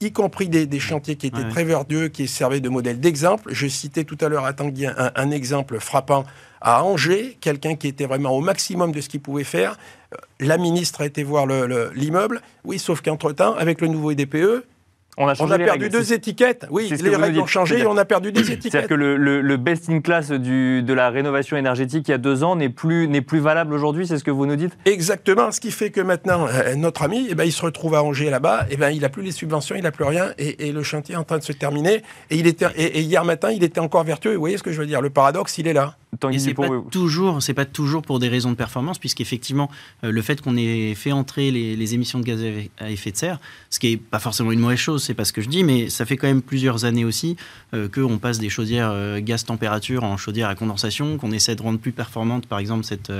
y 0.00 0.12
compris 0.12 0.48
des, 0.48 0.64
des 0.64 0.80
chantiers 0.80 1.16
qui 1.16 1.26
étaient 1.26 1.38
Ouais. 1.38 1.48
très 1.50 1.64
vertueux, 1.64 2.08
qui 2.08 2.26
servaient 2.26 2.60
de 2.60 2.68
modèle 2.70 3.00
d'exemple. 3.00 3.50
Je 3.52 3.66
citais 3.66 4.04
tout 4.04 4.16
à 4.22 4.28
l'heure 4.30 4.46
à 4.46 4.54
Tanguy 4.54 4.86
un, 4.86 5.10
un 5.14 5.30
exemple 5.30 5.78
frappant 5.78 6.24
à 6.60 6.84
Angers, 6.84 7.36
quelqu'un 7.40 7.74
qui 7.76 7.88
était 7.88 8.06
vraiment 8.06 8.30
au 8.30 8.40
maximum 8.40 8.92
de 8.92 9.00
ce 9.00 9.08
qu'il 9.08 9.20
pouvait 9.20 9.44
faire. 9.44 9.76
Euh, 10.12 10.16
La 10.40 10.56
ministre 10.58 11.00
a 11.02 11.06
été 11.06 11.22
voir 11.22 11.46
le- 11.46 11.66
le- 11.66 11.90
l'immeuble, 11.94 12.40
oui, 12.64 12.78
sauf 12.78 13.00
qu'entre-temps, 13.00 13.54
avec 13.54 13.80
le 13.80 13.88
nouveau 13.88 14.14
DPE, 14.14 14.64
On 15.20 15.26
a, 15.26 15.58
perdu 15.58 15.88
deux 15.88 16.12
étiquettes. 16.12 16.64
Oui, 16.70 16.88
les 16.88 17.16
règles 17.16 17.40
ont 17.40 17.46
changé 17.46 17.80
et 17.80 17.86
on 17.86 17.96
a 17.96 18.04
perdu 18.04 18.30
des 18.30 18.52
étiquettes. 18.52 18.70
C'est-à-dire 18.70 18.88
que 18.88 18.94
le, 18.94 19.56
best 19.56 19.90
in 19.90 20.00
class 20.00 20.30
du, 20.30 20.84
de 20.84 20.92
la 20.94 21.10
rénovation 21.10 21.56
énergétique 21.56 22.06
il 22.06 22.12
y 22.12 22.14
a 22.14 22.18
deux 22.18 22.44
ans 22.44 22.54
n'est 22.54 22.68
plus, 22.68 23.08
plus 23.22 23.40
valable 23.40 23.74
aujourd'hui, 23.74 24.06
c'est 24.06 24.16
ce 24.16 24.22
que 24.22 24.30
vous 24.30 24.46
nous 24.46 24.54
dites? 24.54 24.78
Exactement. 24.84 25.50
Ce 25.50 25.60
qui 25.60 25.72
fait 25.72 25.90
que 25.90 26.00
maintenant, 26.00 26.46
euh, 26.46 26.76
notre 26.76 27.02
ami, 27.02 27.26
eh 27.30 27.34
ben, 27.34 27.42
il 27.42 27.50
se 27.50 27.62
retrouve 27.62 27.96
à 27.96 28.04
Angers 28.04 28.30
là-bas, 28.30 28.66
eh 28.70 28.76
ben, 28.76 28.90
il 28.90 29.00
n'a 29.00 29.08
plus 29.08 29.22
les 29.24 29.32
subventions, 29.32 29.74
il 29.74 29.82
n'a 29.82 29.90
plus 29.90 30.04
rien, 30.04 30.30
et, 30.38 30.70
le 30.70 30.82
chantier 30.84 31.16
est 31.16 31.18
en 31.18 31.24
train 31.24 31.38
de 31.38 31.42
se 31.42 31.52
terminer. 31.52 32.02
Et, 32.30 32.36
il 32.36 32.46
était, 32.46 32.66
et, 32.76 33.00
hier 33.00 33.24
matin, 33.24 33.50
il 33.50 33.64
était 33.64 33.80
encore 33.80 34.04
vertueux. 34.04 34.34
Vous 34.34 34.40
voyez 34.40 34.56
ce 34.56 34.62
que 34.62 34.70
je 34.70 34.80
veux 34.80 34.86
dire? 34.86 35.00
Le 35.00 35.10
paradoxe, 35.10 35.58
il 35.58 35.66
est 35.66 35.72
là. 35.72 35.96
Et 36.30 36.38
c'est 36.38 36.54
pas 36.54 36.68
toujours, 36.90 37.38
pas 37.54 37.64
toujours 37.64 38.02
pour 38.02 38.18
des 38.18 38.28
raisons 38.28 38.50
de 38.50 38.56
performance, 38.56 38.98
puisqu'effectivement, 38.98 39.70
euh, 40.04 40.10
le 40.10 40.22
fait 40.22 40.40
qu'on 40.40 40.56
ait 40.56 40.94
fait 40.94 41.12
entrer 41.12 41.50
les, 41.50 41.94
émissions 41.94 42.18
de 42.18 42.24
gaz 42.24 42.40
à 42.78 42.90
effet 42.90 43.10
de 43.10 43.16
serre, 43.16 43.38
ce 43.70 43.78
qui 43.78 43.92
est 43.92 43.96
pas 43.96 44.18
forcément 44.18 44.52
une 44.52 44.60
mauvaise 44.60 44.78
chose, 44.78 45.02
c'est 45.02 45.14
pas 45.14 45.24
ce 45.24 45.32
que 45.32 45.42
je 45.42 45.48
dis, 45.48 45.64
mais 45.64 45.90
ça 45.90 46.06
fait 46.06 46.16
quand 46.16 46.26
même 46.26 46.42
plusieurs 46.42 46.84
années 46.84 47.04
aussi 47.04 47.36
euh, 47.74 47.88
qu'on 47.88 48.18
passe 48.18 48.38
des 48.38 48.48
chaudières 48.48 48.90
euh, 48.90 49.20
gaz 49.20 49.44
température 49.44 50.04
en 50.04 50.16
chaudières 50.16 50.48
à 50.48 50.54
condensation, 50.54 51.18
qu'on 51.18 51.32
essaie 51.32 51.56
de 51.56 51.62
rendre 51.62 51.78
plus 51.78 51.92
performante, 51.92 52.46
par 52.46 52.58
exemple, 52.58 52.84
cette 52.84 53.12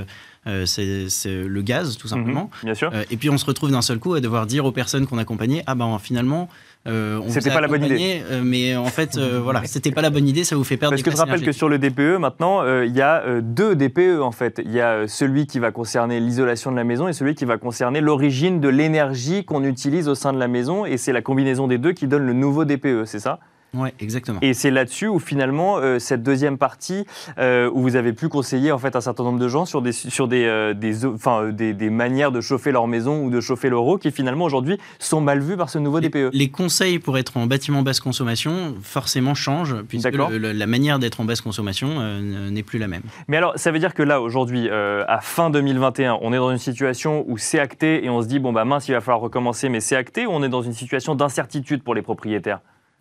c'est 0.64 1.08
le 1.26 1.60
gaz, 1.60 1.98
tout 1.98 2.08
mhm, 2.08 2.10
simplement. 2.10 2.50
bien 2.62 2.74
sûr. 2.74 2.90
et 3.10 3.18
puis 3.18 3.28
on 3.28 3.36
se 3.36 3.44
retrouve 3.44 3.70
d'un 3.70 3.82
seul 3.82 3.98
coup 3.98 4.14
à 4.14 4.20
devoir 4.20 4.46
dire 4.46 4.64
aux 4.64 4.72
personnes 4.72 5.06
qu'on 5.06 5.18
accompagnait, 5.18 5.62
ah 5.66 5.74
ben 5.74 5.98
finalement, 5.98 6.48
euh, 6.86 7.20
c'était 7.28 7.50
pas 7.50 7.60
la 7.60 7.68
bonne 7.68 7.84
idée. 7.84 8.22
Euh, 8.30 8.40
mais 8.42 8.76
en 8.76 8.86
fait, 8.86 9.16
euh, 9.16 9.40
voilà, 9.42 9.62
c'était 9.64 9.90
pas 9.90 10.02
la 10.02 10.10
bonne 10.10 10.26
idée, 10.26 10.44
ça 10.44 10.56
vous 10.56 10.64
fait 10.64 10.76
perdre 10.76 10.94
Parce 10.94 11.02
que 11.02 11.10
je 11.10 11.16
rappelle 11.16 11.42
que 11.42 11.52
sur 11.52 11.68
le 11.68 11.78
DPE, 11.78 12.18
maintenant, 12.18 12.64
il 12.82 12.94
y 12.94 13.02
a 13.02 13.40
deux 13.40 13.74
DPE 13.74 14.20
en 14.20 14.32
fait. 14.32 14.60
Il 14.64 14.72
y 14.72 14.80
a 14.80 15.06
celui 15.06 15.46
qui 15.46 15.58
va 15.58 15.70
concerner 15.70 16.20
l'isolation 16.20 16.70
de 16.70 16.76
la 16.76 16.84
maison 16.84 17.08
et 17.08 17.12
celui 17.12 17.34
qui 17.34 17.44
va 17.44 17.58
concerner 17.58 18.00
l'origine 18.00 18.60
de 18.60 18.68
l'énergie 18.68 19.44
qu'on 19.44 19.64
utilise 19.64 20.08
au 20.08 20.14
sein 20.14 20.32
de 20.32 20.38
la 20.38 20.48
maison. 20.48 20.86
Et 20.86 20.96
c'est 20.96 21.12
la 21.12 21.22
combinaison 21.22 21.66
des 21.66 21.78
deux 21.78 21.92
qui 21.92 22.06
donne 22.06 22.26
le 22.26 22.32
nouveau 22.32 22.64
DPE, 22.64 23.04
c'est 23.04 23.20
ça? 23.20 23.40
Oui, 23.74 23.90
exactement. 24.00 24.38
Et 24.40 24.54
c'est 24.54 24.70
là-dessus 24.70 25.08
où 25.08 25.18
finalement 25.18 25.76
euh, 25.76 25.98
cette 25.98 26.22
deuxième 26.22 26.56
partie 26.56 27.04
euh, 27.38 27.70
où 27.72 27.82
vous 27.82 27.96
avez 27.96 28.14
pu 28.14 28.28
conseiller 28.28 28.72
en 28.72 28.78
fait 28.78 28.96
un 28.96 29.00
certain 29.02 29.24
nombre 29.24 29.38
de 29.38 29.48
gens 29.48 29.66
sur 29.66 29.82
des 29.82 29.92
sur 29.92 30.26
des 30.26 30.44
euh, 30.44 30.72
des, 30.72 31.04
enfin, 31.04 31.50
des, 31.50 31.74
des, 31.74 31.90
manières 31.90 32.32
de 32.32 32.40
chauffer 32.40 32.72
leur 32.72 32.86
maison 32.86 33.22
ou 33.22 33.30
de 33.30 33.40
chauffer 33.40 33.68
l'euro 33.68 33.98
qui 33.98 34.10
finalement 34.10 34.46
aujourd'hui 34.46 34.78
sont 34.98 35.20
mal 35.20 35.40
vus 35.40 35.56
par 35.56 35.68
ce 35.68 35.78
nouveau 35.78 36.00
DPE. 36.00 36.30
Les 36.32 36.48
conseils 36.48 36.98
pour 36.98 37.18
être 37.18 37.36
en 37.36 37.46
bâtiment 37.46 37.82
basse 37.82 38.00
consommation 38.00 38.74
forcément 38.82 39.34
changent 39.34 39.82
puisque 39.82 40.14
la 40.14 40.66
manière 40.66 40.98
d'être 40.98 41.20
en 41.20 41.24
basse 41.24 41.42
consommation 41.42 42.20
n'est 42.20 42.62
plus 42.62 42.78
la 42.78 42.88
même. 42.88 43.02
Mais 43.28 43.36
alors 43.36 43.52
ça 43.56 43.70
veut 43.70 43.78
dire 43.78 43.92
que 43.92 44.02
là 44.02 44.22
aujourd'hui 44.22 44.70
à 44.70 45.18
fin 45.20 45.50
2021 45.50 46.18
on 46.22 46.32
est 46.32 46.36
dans 46.36 46.50
une 46.50 46.58
situation 46.58 47.24
où 47.28 47.36
c'est 47.36 47.58
acté 47.58 48.04
et 48.04 48.08
on 48.08 48.22
se 48.22 48.28
dit 48.28 48.38
bon 48.38 48.52
bah 48.52 48.64
mince 48.64 48.88
il 48.88 48.92
va 48.92 49.00
falloir 49.00 49.20
recommencer 49.20 49.68
mais 49.68 49.80
c'est 49.80 49.96
acté 49.96 50.26
ou 50.26 50.30
on 50.30 50.42
est 50.42 50.48
dans 50.48 50.62
une 50.62 50.72
situation 50.72 51.14
d'incertitude 51.14 51.82
pour 51.82 51.94
les 51.94 52.02
propriétaires? 52.02 52.60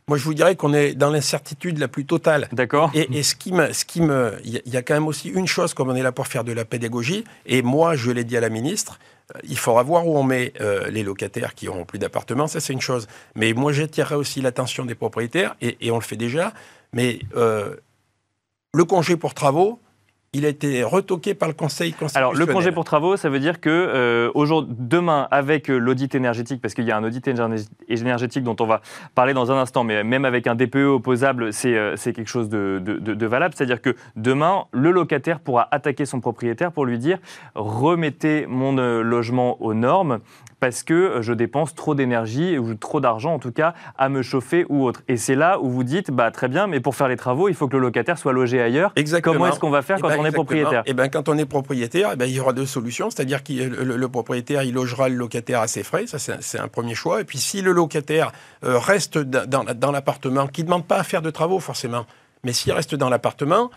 Moi, 0.09 0.17
je 0.17 0.23
vous 0.23 0.33
dirais 0.33 0.55
qu'on 0.55 0.73
est 0.73 0.93
dans 0.93 1.09
l'incertitude 1.09 1.79
la 1.79 1.89
plus 1.89 2.05
totale. 2.05 2.47
D'accord. 2.53 2.91
Et, 2.93 3.23
ce 3.23 3.35
qui 3.35 3.51
me, 3.51 3.73
ce 3.73 3.83
qui 3.83 3.99
me, 3.99 4.37
il 4.45 4.61
y, 4.65 4.77
a 4.77 4.81
quand 4.81 4.93
même 4.93 5.07
aussi 5.07 5.27
une 5.27 5.47
chose, 5.47 5.73
comme 5.73 5.89
on 5.89 5.95
est 5.95 6.01
là 6.01 6.13
pour 6.13 6.27
faire 6.27 6.45
de 6.45 6.53
la 6.53 6.63
pédagogie. 6.63 7.25
Et 7.45 7.61
moi, 7.61 7.95
je 7.97 8.11
l'ai 8.11 8.23
dit 8.23 8.37
à 8.37 8.39
la 8.39 8.47
ministre, 8.47 8.99
euh, 9.35 9.39
il 9.43 9.57
faudra 9.57 9.83
voir 9.83 10.07
où 10.07 10.17
on 10.17 10.23
met 10.23 10.53
euh, 10.61 10.89
les 10.89 11.03
locataires 11.03 11.55
qui 11.55 11.67
auront 11.67 11.83
plus 11.83 11.99
d'appartements. 11.99 12.47
Ça, 12.47 12.61
c'est 12.61 12.71
une 12.71 12.79
chose. 12.79 13.07
Mais 13.35 13.51
moi, 13.51 13.73
j'attirerai 13.73 14.15
aussi 14.15 14.39
l'attention 14.39 14.85
des 14.85 14.95
propriétaires, 14.95 15.57
et, 15.59 15.91
on 15.91 15.95
le 15.95 16.01
fait 16.01 16.15
déjà. 16.15 16.53
Mais 16.93 17.19
euh, 17.35 17.75
le 18.73 18.85
congé 18.85 19.17
pour 19.17 19.33
travaux, 19.33 19.81
il 20.33 20.45
a 20.45 20.49
été 20.49 20.83
retoqué 20.83 21.33
par 21.33 21.47
le 21.47 21.53
Conseil 21.53 21.91
constitutionnel. 21.93 22.29
Alors, 22.29 22.33
le 22.33 22.45
congé 22.45 22.71
pour 22.71 22.83
travaux, 22.83 23.17
ça 23.17 23.29
veut 23.29 23.39
dire 23.39 23.61
que 23.61 23.69
euh, 23.69 24.65
demain, 24.67 25.27
avec 25.31 25.69
euh, 25.69 25.77
l'audit 25.77 26.13
énergétique, 26.15 26.61
parce 26.61 26.73
qu'il 26.73 26.85
y 26.85 26.91
a 26.91 26.97
un 26.97 27.03
audit 27.03 27.27
énergétique 27.87 28.43
dont 28.43 28.55
on 28.59 28.65
va 28.65 28.81
parler 29.15 29.33
dans 29.33 29.51
un 29.51 29.57
instant, 29.57 29.83
mais 29.83 30.03
même 30.03 30.25
avec 30.25 30.47
un 30.47 30.55
DPE 30.55 30.87
opposable, 30.87 31.53
c'est 31.53 31.75
euh, 31.75 31.95
quelque 31.97 32.27
chose 32.27 32.49
de, 32.49 32.79
de 32.79 33.25
valable. 33.25 33.53
C'est-à-dire 33.55 33.81
que 33.81 33.95
demain, 34.15 34.65
le 34.71 34.91
locataire 34.91 35.39
pourra 35.39 35.67
attaquer 35.71 36.05
son 36.05 36.19
propriétaire 36.19 36.71
pour 36.71 36.85
lui 36.85 36.99
dire 36.99 37.19
remettez 37.55 38.45
mon 38.47 38.73
logement 39.01 39.61
aux 39.61 39.73
normes 39.73 40.19
parce 40.59 40.83
que 40.83 40.93
euh, 40.93 41.21
je 41.21 41.33
dépense 41.33 41.75
trop 41.75 41.95
d'énergie 41.95 42.57
ou 42.57 42.73
trop 42.75 42.99
d'argent 42.99 43.33
en 43.33 43.39
tout 43.39 43.51
cas 43.51 43.73
à 43.97 44.09
me 44.09 44.21
chauffer 44.21 44.65
ou 44.69 44.85
autre. 44.85 45.01
Et 45.07 45.17
c'est 45.17 45.35
là 45.35 45.59
où 45.59 45.69
vous 45.69 45.83
dites 45.83 46.11
bah 46.11 46.31
très 46.31 46.47
bien, 46.47 46.67
mais 46.67 46.79
pour 46.79 46.95
faire 46.95 47.07
les 47.07 47.17
travaux, 47.17 47.49
il 47.49 47.55
faut 47.55 47.67
que 47.67 47.75
le 47.75 47.81
locataire 47.81 48.17
soit 48.17 48.33
logé 48.33 48.61
ailleurs. 48.61 48.91
Exactement. 48.95 49.35
Comment 49.35 49.47
est-ce 49.47 49.59
qu'on 49.59 49.69
va 49.69 49.81
faire 49.81 49.97
eh 49.99 50.01
quand 50.01 50.09
ben, 50.09 50.19
on 50.19 50.25
est 50.25 50.31
propriétaire? 50.31 50.83
Eh 50.85 50.93
ben 50.93 51.09
quand 51.09 51.29
on 51.29 51.37
est 51.37 51.45
propriétaire, 51.45 52.11
eh 52.13 52.15
ben, 52.15 52.25
il 52.25 52.33
y 52.33 52.39
aura 52.39 52.53
deux 52.53 52.65
solutions, 52.65 53.09
c'est-à-dire 53.09 53.43
que 53.43 53.53
le, 53.53 54.07
propriétaire 54.07 54.63
il 54.63 54.73
logera 54.73 55.09
le 55.09 55.15
locataire 55.15 55.61
à 55.61 55.67
ses 55.67 55.83
frais, 55.83 56.07
ça 56.07 56.17
c'est 56.19 56.59
un, 56.59 56.67
premier 56.67 56.95
choix. 56.95 57.21
Et 57.21 57.23
puis 57.23 57.37
si 57.37 57.61
le 57.61 57.71
locataire 57.71 58.31
euh, 58.63 58.77
reste 58.77 59.17
dans, 59.17 59.63
dans 59.63 59.91
l'appartement, 59.91 60.47
qui 60.47 60.61
ne 60.61 60.67
demande 60.67 60.85
pas 60.85 60.97
à 60.97 61.03
faire 61.03 61.21
de 61.21 61.29
travaux 61.29 61.59
forcément, 61.59 62.05
mais 62.43 62.53
s'il 62.53 62.71
reste 62.71 62.95
dans 62.95 63.09
l'appartement, 63.09 63.69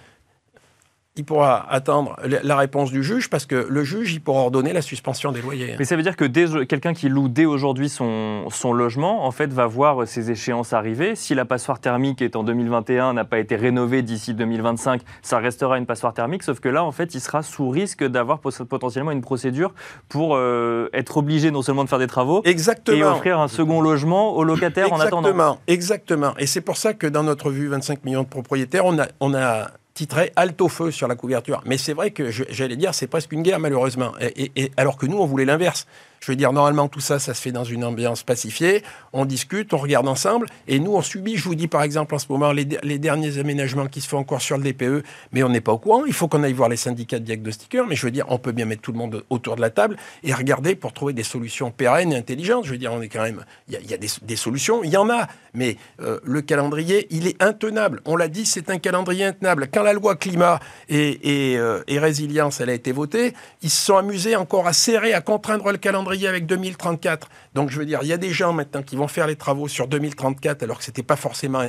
il 1.17 1.25
pourra 1.25 1.71
attendre 1.71 2.17
la 2.25 2.57
réponse 2.57 2.93
du 2.93 3.03
juge 3.03 3.29
parce 3.29 3.45
que 3.45 3.67
le 3.69 3.83
juge, 3.83 4.15
il 4.15 4.21
pourra 4.21 4.43
ordonner 4.43 4.73
la 4.73 4.81
suspension 4.81 5.33
des 5.33 5.43
loyers. 5.43 5.75
Mais 5.77 5.85
ça 5.85 5.97
veut 5.97 6.03
dire 6.03 6.15
que 6.15 6.25
quelqu'un 6.63 6.95
qui 6.95 7.09
loue 7.09 7.29
dès 7.29 7.47
aujourd'hui 7.47 7.89
son, 7.89 8.45
son, 8.51 8.73
logement, 8.73 9.27
en 9.27 9.33
fait, 9.33 9.53
va 9.53 9.67
voir 9.67 10.07
ses 10.07 10.31
échéances 10.31 10.73
arriver. 10.73 11.17
Si 11.17 11.35
la 11.35 11.45
passoire 11.45 11.81
thermique 11.81 12.23
est 12.23 12.37
en 12.37 12.45
2021, 12.45 13.13
n'a 13.15 13.25
pas 13.25 13.41
été 13.41 13.57
rénovée 13.57 14.03
d'ici 14.03 14.35
2025, 14.35 15.03
ça 15.21 15.39
restera 15.39 15.79
une 15.79 15.87
passoire 15.87 16.15
thermique. 16.15 16.45
Sauf 16.45 16.61
que 16.61 16.69
là, 16.69 16.85
en 16.85 16.93
fait, 16.93 17.13
il 17.15 17.21
sera 17.21 17.43
sous 17.43 17.69
risque 17.69 18.05
d'avoir 18.05 18.39
potentiellement 18.39 19.11
une 19.11 19.21
procédure 19.21 19.75
pour 20.09 20.37
euh, 20.37 20.89
être 20.93 21.17
obligé 21.17 21.51
non 21.51 21.63
seulement 21.63 21.83
de 21.83 21.89
faire 21.89 21.99
des 21.99 22.07
travaux, 22.07 22.41
Exactement. 22.45 22.97
et 22.97 23.03
offrir 23.03 23.41
un 23.41 23.49
second 23.49 23.81
logement 23.81 24.37
aux 24.37 24.45
locataires 24.45 24.93
en 24.93 25.01
attendant. 25.01 25.29
Exactement, 25.29 25.59
exactement. 25.67 26.35
Et 26.39 26.47
c'est 26.47 26.61
pour 26.61 26.77
ça 26.77 26.95
que 26.95 27.09
dans 27.09 27.25
notre 27.25 27.51
vue 27.51 27.67
25 27.67 28.05
millions 28.05 28.23
de 28.23 28.29
propriétaires, 28.29 28.87
on 28.87 28.99
a, 29.01 29.09
on 29.19 29.35
a 29.35 29.71
titrait 29.95 30.33
Halte 30.37 30.61
au 30.61 30.69
feu 30.69 30.91
sur 30.91 31.09
la 31.09 31.15
couverture. 31.15 31.63
Mais 31.65 31.79
c'est 31.79 31.93
vrai 31.93 32.11
que 32.11 32.31
j'allais 32.31 32.77
dire, 32.77 32.95
c'est 32.95 33.07
presque 33.07 33.33
une 33.33 33.43
guerre, 33.43 33.59
malheureusement. 33.59 34.13
et, 34.21 34.73
alors 34.77 34.97
que 34.97 35.07
nous, 35.07 35.19
on 35.19 35.27
voulait 35.27 35.45
l'inverse. 35.45 35.87
Je 36.21 36.31
veux 36.31 36.37
dire, 36.37 36.53
normalement, 36.53 36.89
tout 36.89 37.01
ça, 37.01 37.19
ça 37.19 37.33
se 37.33 37.41
fait 37.41 37.51
dans 37.51 37.65
une 37.65 37.83
ambiance 37.83 38.23
pacifiée. 38.23 38.83
On 39.15 39.25
discute, 39.25 39.73
on 39.73 39.79
regarde 39.79 40.07
ensemble. 40.07 40.49
Et 40.69 40.79
nous, 40.79 40.95
on 40.95 41.01
subit, 41.01 41.39
je 41.39 41.45
vous 41.45 41.55
dis 41.55 41.67
par 41.67 41.83
exemple 41.83 42.15
en 42.15 42.19
ce 42.19 42.27
moment, 42.29 42.53
les, 42.53 42.67
derniers 42.67 43.39
aménagements 43.39 43.87
qui 43.87 44.03
se 44.03 44.09
font 44.09 44.19
encore 44.19 44.43
sur 44.43 44.59
le 44.59 44.63
DPE. 44.65 45.03
Mais 45.33 45.43
on 45.43 45.49
n'est 45.49 45.63
pas 45.63 45.73
au 45.73 45.79
courant. 45.79 46.05
Il 46.05 46.13
faut 46.13 46.29
qu'on 46.29 46.43
aille 46.43 46.53
voir 46.53 46.69
les 46.69 46.77
syndicats 46.77 47.19
de 47.19 47.25
diagnostiqueurs. 47.25 47.87
Mais 47.87 47.97
je 47.97 48.05
veux 48.05 48.11
dire, 48.11 48.27
on 48.29 48.37
peut 48.37 48.53
bien 48.53 48.67
mettre 48.67 48.83
tout 48.83 48.93
le 48.93 48.99
monde 48.99 49.25
autour 49.31 49.57
de 49.57 49.63
la 49.63 49.71
table 49.71 49.97
et 50.23 50.35
regarder 50.35 50.75
pour 50.75 50.93
trouver 50.93 51.15
des 51.15 51.23
solutions 51.23 51.71
pérennes 51.71 52.13
et 52.13 52.17
intelligentes. 52.17 52.67
Je 52.67 52.73
veux 52.73 52.79
dire, 52.79 52.93
on 52.93 53.01
est 53.01 53.09
quand 53.09 53.23
même. 53.23 53.43
Il 53.69 53.81
y 53.91 53.95
a, 53.95 53.97
des, 53.97 54.37
solutions. 54.37 54.85
Il 54.85 54.91
y 54.91 54.99
en 54.99 55.09
a. 55.09 55.27
Mais 55.55 55.79
euh, 56.03 56.21
le 56.23 56.43
calendrier, 56.43 57.07
il 57.11 57.29
est 57.29 57.43
intenable. 57.43 58.03
On 58.05 58.15
l'a 58.15 58.29
dit, 58.29 58.45
c'est 58.45 58.69
un 58.69 58.79
calendrier 58.79 59.25
intenable. 59.25 59.69
Quand 59.73 59.83
la 59.83 59.95
loi 59.95 60.17
climat 60.17 60.61
et, 60.91 61.53
et, 61.53 61.59
euh, 61.59 61.83
et 61.89 61.99
résilience, 61.99 62.61
elle 62.61 62.69
a 62.69 62.75
été 62.75 62.93
votée, 62.93 63.33
ils 63.63 63.71
se 63.71 63.87
sont 63.87 63.97
amusés 63.97 64.37
encore 64.37 64.67
à 64.67 64.75
serrer, 64.75 65.15
à 65.15 65.23
contraindre 65.23 65.73
le 65.73 65.79
calendrier 65.79 66.10
avec 66.11 66.47
2034. 66.47 67.29
Donc 67.55 67.71
je 67.71 67.79
veux 67.79 67.87
dire, 67.87 68.01
il 68.03 68.09
y 68.09 68.13
a 68.13 68.17
des 68.17 68.31
gens 68.31 68.53
maintenant 68.53 68.83
qui 68.83 68.97
vont 68.97 69.09
faire 69.09 69.27
les 69.27 69.37
travaux 69.37 69.69
sur 69.69 69.89
2034 69.89 70.63
alors 70.63 70.79
que 70.79 70.85
c'était 70.85 71.03
pas 71.03 71.17
forcément 71.17 71.63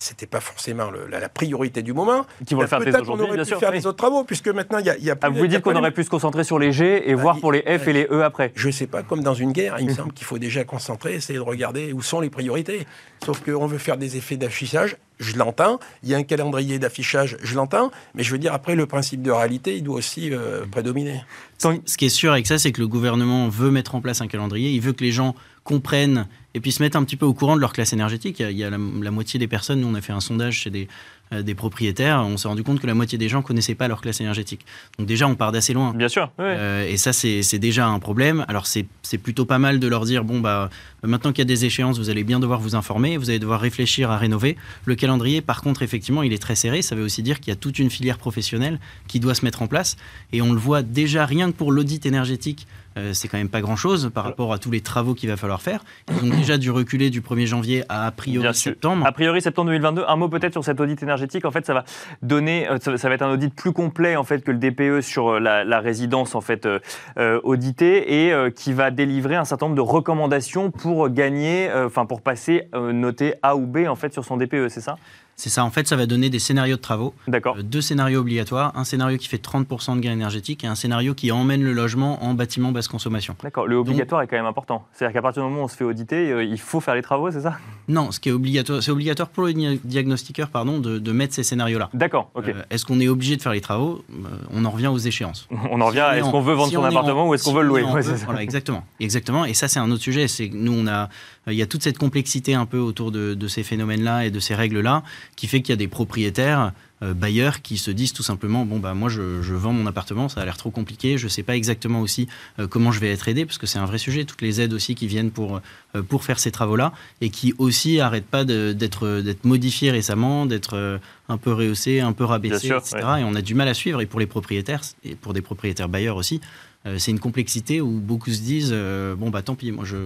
c'était 0.00 0.26
pas 0.26 0.40
forcément 0.40 0.90
la, 0.90 1.28
priorité 1.28 1.82
du 1.82 1.92
moment. 1.92 2.26
Qui 2.46 2.54
vont 2.54 2.62
le 2.62 2.66
faire 2.66 2.80
dès 2.80 2.98
aujourd'hui, 2.98 3.26
bien 3.32 3.44
sûr. 3.44 3.60
faire 3.60 3.70
les 3.70 3.86
autres 3.86 3.98
travaux, 3.98 4.24
puisque 4.24 4.48
maintenant, 4.48 4.78
il 4.78 4.86
y 4.86 4.90
a, 4.90 4.96
y 4.96 5.10
a 5.10 5.16
ah, 5.20 5.28
Vous 5.28 5.46
dites 5.46 5.60
qu'on 5.60 5.76
aurait 5.76 5.90
pu 5.90 6.02
se 6.02 6.10
concentrer 6.10 6.42
sur 6.42 6.58
les 6.58 6.72
G 6.72 7.08
et 7.08 7.14
bah, 7.14 7.20
voir 7.20 7.38
pour 7.38 7.52
les 7.52 7.60
F 7.60 7.86
et 7.86 7.92
les 7.92 8.06
E 8.10 8.24
après? 8.24 8.50
Je 8.54 8.70
sais 8.70 8.86
pas, 8.86 9.02
comme 9.02 9.22
dans 9.22 9.34
une 9.34 9.52
guerre, 9.52 9.76
il 9.78 9.86
me 9.86 9.94
semble 9.94 10.12
qu'il 10.12 10.26
faut 10.26 10.38
déjà 10.38 10.64
concentrer, 10.64 11.14
essayer 11.14 11.38
de 11.38 11.44
regarder 11.44 11.92
où 11.92 12.00
sont 12.00 12.20
les 12.20 12.30
priorités. 12.30 12.86
Sauf 13.24 13.44
qu'on 13.44 13.66
veut 13.66 13.78
faire 13.78 13.98
des 13.98 14.16
effets 14.16 14.38
d'affichage, 14.38 14.96
je 15.18 15.36
l'entends. 15.36 15.78
Il 16.02 16.08
y 16.08 16.14
a 16.14 16.16
un 16.16 16.22
calendrier 16.22 16.78
d'affichage, 16.78 17.36
je 17.42 17.54
l'entends. 17.54 17.90
Mais 18.14 18.22
je 18.22 18.32
veux 18.32 18.38
dire, 18.38 18.54
après, 18.54 18.74
le 18.74 18.86
principe 18.86 19.20
de 19.20 19.30
réalité, 19.30 19.76
il 19.76 19.82
doit 19.82 19.96
aussi 19.96 20.32
euh, 20.32 20.64
prédominer. 20.64 21.22
Ce 21.58 21.96
qui 21.98 22.06
est 22.06 22.08
sûr 22.08 22.32
avec 22.32 22.46
ça, 22.46 22.58
c'est 22.58 22.72
que 22.72 22.80
le 22.80 22.88
gouvernement 22.88 23.50
veut 23.50 23.70
mettre 23.70 23.94
en 23.94 24.00
place 24.00 24.22
un 24.22 24.28
calendrier. 24.28 24.70
Il 24.70 24.80
veut 24.80 24.94
que 24.94 25.04
les 25.04 25.12
gens 25.12 25.34
comprennent 25.62 26.26
et 26.54 26.60
puis 26.60 26.72
se 26.72 26.82
mettre 26.82 26.96
un 26.96 27.04
petit 27.04 27.16
peu 27.16 27.26
au 27.26 27.34
courant 27.34 27.56
de 27.56 27.60
leur 27.60 27.72
classe 27.72 27.92
énergétique. 27.92 28.40
Il 28.40 28.56
y 28.56 28.64
a, 28.64 28.70
la, 28.70 28.78
moitié 28.78 29.38
des 29.38 29.46
personnes, 29.46 29.80
nous 29.80 29.88
on 29.88 29.94
a 29.94 30.00
fait 30.00 30.12
un 30.12 30.20
sondage 30.20 30.54
chez 30.54 30.70
des, 30.70 30.88
euh, 31.32 31.42
des 31.42 31.54
propriétaires, 31.54 32.24
on 32.26 32.36
s'est 32.36 32.48
rendu 32.48 32.64
compte 32.64 32.80
que 32.80 32.86
la 32.86 32.94
moitié 32.94 33.18
des 33.18 33.28
gens 33.28 33.40
connaissaient 33.40 33.76
pas 33.76 33.86
leur 33.86 34.00
classe 34.00 34.20
énergétique. 34.20 34.66
Donc 34.98 35.06
déjà 35.06 35.28
on 35.28 35.36
part 35.36 35.52
d'assez 35.52 35.72
loin. 35.72 35.94
Bien 35.94 36.08
sûr. 36.08 36.30
Euh, 36.40 36.88
et 36.88 36.96
ça 36.96 37.12
c'est 37.12 37.58
déjà 37.58 37.86
un 37.86 37.98
problème. 38.00 38.44
Alors 38.48 38.66
c'est 38.66 38.86
plutôt 39.22 39.44
pas 39.44 39.58
mal 39.58 39.78
de 39.78 39.86
leur 39.86 40.04
dire, 40.04 40.24
bon 40.24 40.40
bah 40.40 40.70
maintenant 41.02 41.30
qu'il 41.30 41.38
y 41.38 41.42
a 41.42 41.44
des 41.46 41.64
échéances, 41.64 41.98
vous 41.98 42.10
allez 42.10 42.24
bien 42.24 42.40
devoir 42.40 42.60
vous 42.60 42.74
informer, 42.74 43.16
vous 43.16 43.30
allez 43.30 43.38
devoir 43.38 43.60
réfléchir 43.60 44.10
à 44.10 44.18
rénover. 44.18 44.56
Le 44.86 44.96
calendrier 44.96 45.40
par 45.42 45.62
contre 45.62 45.82
effectivement 45.82 46.22
il 46.22 46.32
est 46.32 46.42
très 46.42 46.56
serré, 46.56 46.82
ça 46.82 46.96
veut 46.96 47.04
aussi 47.04 47.22
dire 47.22 47.38
qu'il 47.38 47.48
y 47.48 47.52
a 47.52 47.56
toute 47.56 47.78
une 47.78 47.90
filière 47.90 48.18
professionnelle 48.18 48.80
qui 49.06 49.20
doit 49.20 49.34
se 49.34 49.44
mettre 49.44 49.62
en 49.62 49.68
place. 49.68 49.96
Et 50.32 50.42
on 50.42 50.52
le 50.52 50.58
voit 50.58 50.82
déjà 50.82 51.26
rien 51.26 51.52
que 51.52 51.56
pour 51.56 51.70
l'audit 51.70 52.04
énergétique 52.06 52.66
euh, 52.96 53.12
c'est 53.12 53.28
quand 53.28 53.38
même 53.38 53.48
pas 53.48 53.60
grand-chose 53.60 54.10
par 54.12 54.24
rapport 54.24 54.52
à 54.52 54.58
tous 54.58 54.70
les 54.70 54.80
travaux 54.80 55.14
qu'il 55.14 55.28
va 55.28 55.36
falloir 55.36 55.62
faire. 55.62 55.84
Ils 56.22 56.32
ont 56.32 56.36
déjà 56.36 56.58
dû 56.58 56.70
reculer 56.70 57.10
du 57.10 57.20
1er 57.20 57.46
janvier 57.46 57.84
à 57.88 58.06
a 58.06 58.10
priori 58.10 58.42
Bien 58.42 58.52
septembre. 58.52 59.06
A 59.06 59.12
priori, 59.12 59.40
septembre 59.40 59.68
2022. 59.68 60.04
Un 60.06 60.16
mot 60.16 60.28
peut-être 60.28 60.52
sur 60.52 60.64
cet 60.64 60.80
audit 60.80 61.02
énergétique. 61.02 61.44
En 61.44 61.50
fait, 61.50 61.64
ça 61.66 61.74
va 61.74 61.84
donner, 62.22 62.68
euh, 62.68 62.78
ça, 62.78 63.08
va 63.08 63.14
être 63.14 63.22
un 63.22 63.32
audit 63.32 63.54
plus 63.54 63.72
complet 63.72 64.16
en 64.16 64.24
fait 64.24 64.42
que 64.42 64.50
le 64.50 64.58
DPE 64.58 65.02
sur 65.02 65.28
euh, 65.28 65.40
la, 65.40 65.64
la 65.64 65.80
résidence 65.80 66.34
en 66.34 66.40
fait 66.40 66.66
euh, 66.66 67.40
auditée 67.42 68.26
et 68.26 68.32
euh, 68.32 68.50
qui 68.50 68.72
va 68.72 68.90
délivrer 68.90 69.36
un 69.36 69.44
certain 69.44 69.66
nombre 69.66 69.76
de 69.76 69.80
recommandations 69.80 70.70
pour 70.70 71.08
gagner, 71.08 71.70
enfin 71.74 72.06
pour 72.06 72.22
passer 72.22 72.68
noté 72.74 73.34
A 73.42 73.56
ou 73.56 73.66
B 73.66 73.86
en 73.88 73.96
fait 73.96 74.12
sur 74.12 74.24
son 74.24 74.36
DPE, 74.36 74.68
c'est 74.68 74.80
ça? 74.80 74.96
C'est 75.40 75.48
ça, 75.48 75.64
en 75.64 75.70
fait, 75.70 75.88
ça 75.88 75.96
va 75.96 76.04
donner 76.04 76.28
des 76.28 76.38
scénarios 76.38 76.76
de 76.76 76.82
travaux. 76.82 77.14
D'accord. 77.26 77.56
Euh, 77.58 77.62
deux 77.62 77.80
scénarios 77.80 78.20
obligatoires, 78.20 78.72
un 78.76 78.84
scénario 78.84 79.16
qui 79.16 79.26
fait 79.26 79.42
30% 79.42 79.96
de 79.96 80.00
gain 80.00 80.12
énergétique 80.12 80.64
et 80.64 80.66
un 80.66 80.74
scénario 80.74 81.14
qui 81.14 81.32
emmène 81.32 81.62
le 81.62 81.72
logement 81.72 82.22
en 82.22 82.34
bâtiment 82.34 82.72
basse 82.72 82.88
consommation. 82.88 83.36
D'accord. 83.42 83.66
Le 83.66 83.76
obligatoire 83.76 84.20
est 84.20 84.26
quand 84.26 84.36
même 84.36 84.44
important. 84.44 84.84
C'est-à-dire 84.92 85.14
qu'à 85.14 85.22
partir 85.22 85.42
du 85.42 85.48
moment 85.48 85.62
où 85.62 85.64
on 85.64 85.68
se 85.68 85.76
fait 85.76 85.84
auditer, 85.84 86.30
euh, 86.30 86.44
il 86.44 86.58
faut 86.60 86.80
faire 86.80 86.94
les 86.94 87.00
travaux, 87.00 87.30
c'est 87.30 87.40
ça? 87.40 87.56
Non, 87.88 88.10
ce 88.12 88.20
qui 88.20 88.28
est 88.28 88.32
obligatoire, 88.32 88.82
c'est 88.82 88.90
obligatoire 88.90 89.30
pour 89.30 89.44
le 89.44 89.54
dia- 89.54 89.78
diagnostiqueur 89.82 90.48
pardon, 90.50 90.78
de, 90.78 90.98
de 90.98 91.12
mettre 91.12 91.32
ces 91.32 91.42
scénarios-là. 91.42 91.88
D'accord. 91.94 92.30
Ok. 92.34 92.48
Euh, 92.48 92.62
est-ce 92.68 92.84
qu'on 92.84 93.00
est 93.00 93.08
obligé 93.08 93.36
de 93.38 93.42
faire 93.42 93.52
les 93.52 93.62
travaux? 93.62 94.04
On 94.52 94.64
en 94.66 94.70
revient 94.70 94.88
aux 94.88 94.98
échéances. 94.98 95.48
on 95.70 95.80
en 95.80 95.86
revient. 95.86 96.04
Si 96.10 96.16
est 96.16 96.20
Est-ce 96.20 96.30
qu'on 96.30 96.42
veut 96.42 96.52
vendre 96.52 96.68
si 96.68 96.74
son 96.74 96.84
appartement 96.84 97.24
en- 97.24 97.28
ou 97.30 97.34
est-ce 97.34 97.44
qu'on 97.44 97.50
si 97.52 97.56
veut 97.56 97.62
le 97.62 97.68
louer 97.68 97.82
Ouais. 97.84 98.02
Voilà, 98.26 98.42
exactement. 98.42 98.84
Exactement. 99.00 99.46
Et 99.46 99.54
ça, 99.54 99.68
c'est 99.68 99.80
un 99.80 99.90
autre 99.90 100.02
sujet. 100.02 100.28
C'est 100.28 100.50
que 100.50 100.56
nous, 100.56 100.72
on 100.74 100.86
a, 100.86 101.08
il 101.46 101.54
y 101.54 101.62
a 101.62 101.66
toute 101.66 101.82
cette 101.82 101.96
complexité 101.96 102.52
un 102.54 102.66
peu 102.66 102.78
autour 102.78 103.10
de, 103.10 103.32
de 103.32 103.48
ces 103.48 103.62
phénomènes-là 103.62 104.26
et 104.26 104.30
de 104.30 104.38
ces 104.40 104.54
règles-là 104.54 105.02
qui 105.36 105.46
fait 105.46 105.62
qu'il 105.62 105.72
y 105.72 105.74
a 105.74 105.76
des 105.76 105.88
propriétaires 105.88 106.72
euh, 107.02 107.14
bailleurs 107.14 107.62
qui 107.62 107.78
se 107.78 107.90
disent 107.90 108.12
tout 108.12 108.22
simplement 108.22 108.66
bon 108.66 108.78
bah 108.78 108.92
moi 108.92 109.08
je, 109.08 109.40
je 109.40 109.54
vends 109.54 109.72
mon 109.72 109.86
appartement 109.86 110.28
ça 110.28 110.42
a 110.42 110.44
l'air 110.44 110.56
trop 110.56 110.70
compliqué 110.70 111.16
je 111.16 111.28
sais 111.28 111.42
pas 111.42 111.56
exactement 111.56 112.00
aussi 112.00 112.28
euh, 112.58 112.66
comment 112.66 112.92
je 112.92 113.00
vais 113.00 113.10
être 113.10 113.26
aidé 113.28 113.46
parce 113.46 113.56
que 113.56 113.66
c'est 113.66 113.78
un 113.78 113.86
vrai 113.86 113.98
sujet 113.98 114.24
toutes 114.24 114.42
les 114.42 114.60
aides 114.60 114.74
aussi 114.74 114.94
qui 114.94 115.06
viennent 115.06 115.30
pour 115.30 115.60
euh, 115.94 116.02
pour 116.02 116.24
faire 116.24 116.38
ces 116.38 116.50
travaux 116.50 116.76
là 116.76 116.92
et 117.22 117.30
qui 117.30 117.54
aussi 117.58 118.00
arrêtent 118.00 118.26
pas 118.26 118.44
d'être 118.44 119.20
d'être 119.20 119.44
modifiées 119.44 119.90
récemment 119.90 120.44
d'être 120.44 120.76
euh, 120.76 120.98
un 121.28 121.38
peu 121.38 121.52
rehaussées 121.52 122.00
un 122.00 122.12
peu 122.12 122.24
rabaissées 122.24 122.66
sûr, 122.66 122.76
etc 122.76 122.98
et 123.20 123.24
on 123.24 123.34
a 123.34 123.40
du 123.40 123.54
mal 123.54 123.68
à 123.68 123.74
suivre 123.74 124.02
et 124.02 124.06
pour 124.06 124.20
les 124.20 124.26
propriétaires 124.26 124.82
et 125.02 125.14
pour 125.14 125.32
des 125.32 125.42
propriétaires 125.42 125.88
bailleurs 125.88 126.16
aussi 126.16 126.40
euh, 126.86 126.96
c'est 126.98 127.10
une 127.10 127.20
complexité 127.20 127.80
où 127.80 128.00
beaucoup 128.00 128.30
se 128.30 128.40
disent 128.40 128.70
euh, 128.72 129.14
bon 129.14 129.28
bah 129.30 129.42
tant 129.42 129.54
pis 129.54 129.70
moi 129.70 129.84
je 129.84 129.96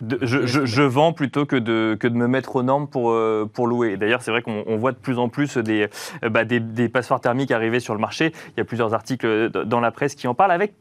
De- 0.00 0.18
je, 0.22 0.46
je- 0.46 0.64
je 0.64 0.82
vends 0.82 1.12
plutôt 1.12 1.44
que 1.44 1.56
de, 1.56 1.96
que 1.98 2.06
de 2.06 2.14
me 2.14 2.28
mettre 2.28 2.56
aux 2.56 2.62
normes 2.62 2.86
pour, 2.88 3.10
euh, 3.10 3.48
pour 3.52 3.66
louer. 3.66 3.96
D'ailleurs, 3.96 4.22
c'est 4.22 4.30
vrai 4.30 4.40
qu'on 4.42 4.62
on 4.66 4.76
voit 4.76 4.92
de 4.92 4.96
plus 4.96 5.18
en 5.18 5.28
plus 5.28 5.56
des, 5.58 5.88
bah, 6.30 6.44
des, 6.44 6.60
des 6.60 6.88
passoires 6.88 7.20
thermiques 7.20 7.50
arriver 7.50 7.80
sur 7.80 7.94
le 7.94 8.00
marché. 8.00 8.32
Il 8.48 8.58
y 8.58 8.60
a 8.60 8.64
plusieurs 8.64 8.94
articles 8.94 9.50
dans 9.66 9.80
la 9.80 9.90
presse 9.90 10.14
qui 10.14 10.26
en 10.28 10.34
parlent 10.34 10.52
avec 10.52 10.72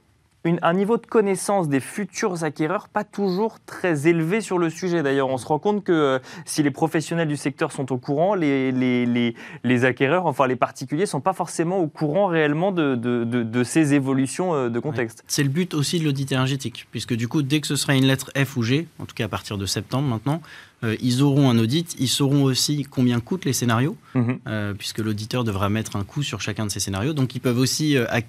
une- 0.46 0.60
un 0.62 0.74
niveau 0.74 0.98
de 0.98 1.06
connaissance 1.06 1.68
des 1.68 1.82
futurs 1.82 2.44
acquéreurs 2.46 2.88
pas 2.88 3.04
toujours 3.04 3.58
très 3.66 4.08
élevé 4.08 4.40
sur 4.40 4.58
le 4.58 4.70
sujet. 4.70 5.04
D'ailleurs, 5.04 5.28
on 5.30 5.38
se 5.38 5.46
rend 5.46 5.60
compte 5.60 5.84
que 5.84 5.92
euh, 5.92 6.20
si 6.46 6.64
les 6.64 6.72
professionnels 6.72 7.28
du 7.28 7.36
secteur 7.36 7.72
sont 7.74 7.92
au 7.92 7.98
courant, 7.98 8.36
les, 8.36 8.72
les, 8.72 9.06
les, 9.06 9.36
les 9.66 9.86
acquéreurs, 9.86 10.26
enfin 10.28 10.48
les 10.48 10.56
particuliers, 10.56 11.06
sont 11.06 11.20
pas 11.20 11.34
forcément 11.34 11.80
au 11.80 11.88
courant 11.88 12.28
réellement 12.28 12.72
de, 12.72 12.96
de, 12.96 13.26
de- 13.26 13.44
de 13.44 13.64
ces 13.64 13.94
évolutions 13.94 14.54
euh, 14.54 14.70
de 14.70 14.80
contexte. 14.80 15.24
C'est 15.28 15.44
le 15.44 15.50
but 15.50 15.74
aussi 15.74 16.00
de 16.00 16.06
l'audit 16.06 16.32
énergétique, 16.32 16.88
puisque 16.92 17.14
du 17.16 17.28
coup, 17.28 17.42
dès 17.42 17.60
que 17.60 17.68
ce 17.68 17.76
sera 17.76 17.96
une 17.96 18.06
lettre 18.06 18.32
F 18.36 18.56
ou 18.56 18.64
G, 18.64 18.88
en 19.00 19.06
tout 19.06 19.16
cas 19.16 19.26
à 19.26 19.30
partir 19.30 19.58
de 19.58 19.66
septembre 19.66 20.08
maintenant, 20.08 20.42
euh, 20.86 20.96
ils 21.02 21.22
auront 21.22 21.50
un 21.50 21.60
audit, 21.60 21.94
ils 22.00 22.08
sauront 22.08 22.44
aussi 22.44 22.84
combien 22.90 23.20
coûtent 23.20 23.44
les 23.44 23.52
scénarios, 23.52 23.98
Mhm. 24.16 24.40
euh, 24.48 24.74
puisque 24.74 25.00
l'auditeur 25.00 25.44
devra 25.44 25.68
mettre 25.68 25.98
un 25.98 26.06
coût 26.06 26.24
sur 26.24 26.40
chacun 26.40 26.66
de 26.66 26.72
ces 26.72 26.80
scénarios. 26.80 27.12
Donc 27.12 27.36
ils 27.36 27.42
peuvent 27.42 27.60
aussi 27.60 27.98
euh, 27.98 28.06
ac- 28.06 28.24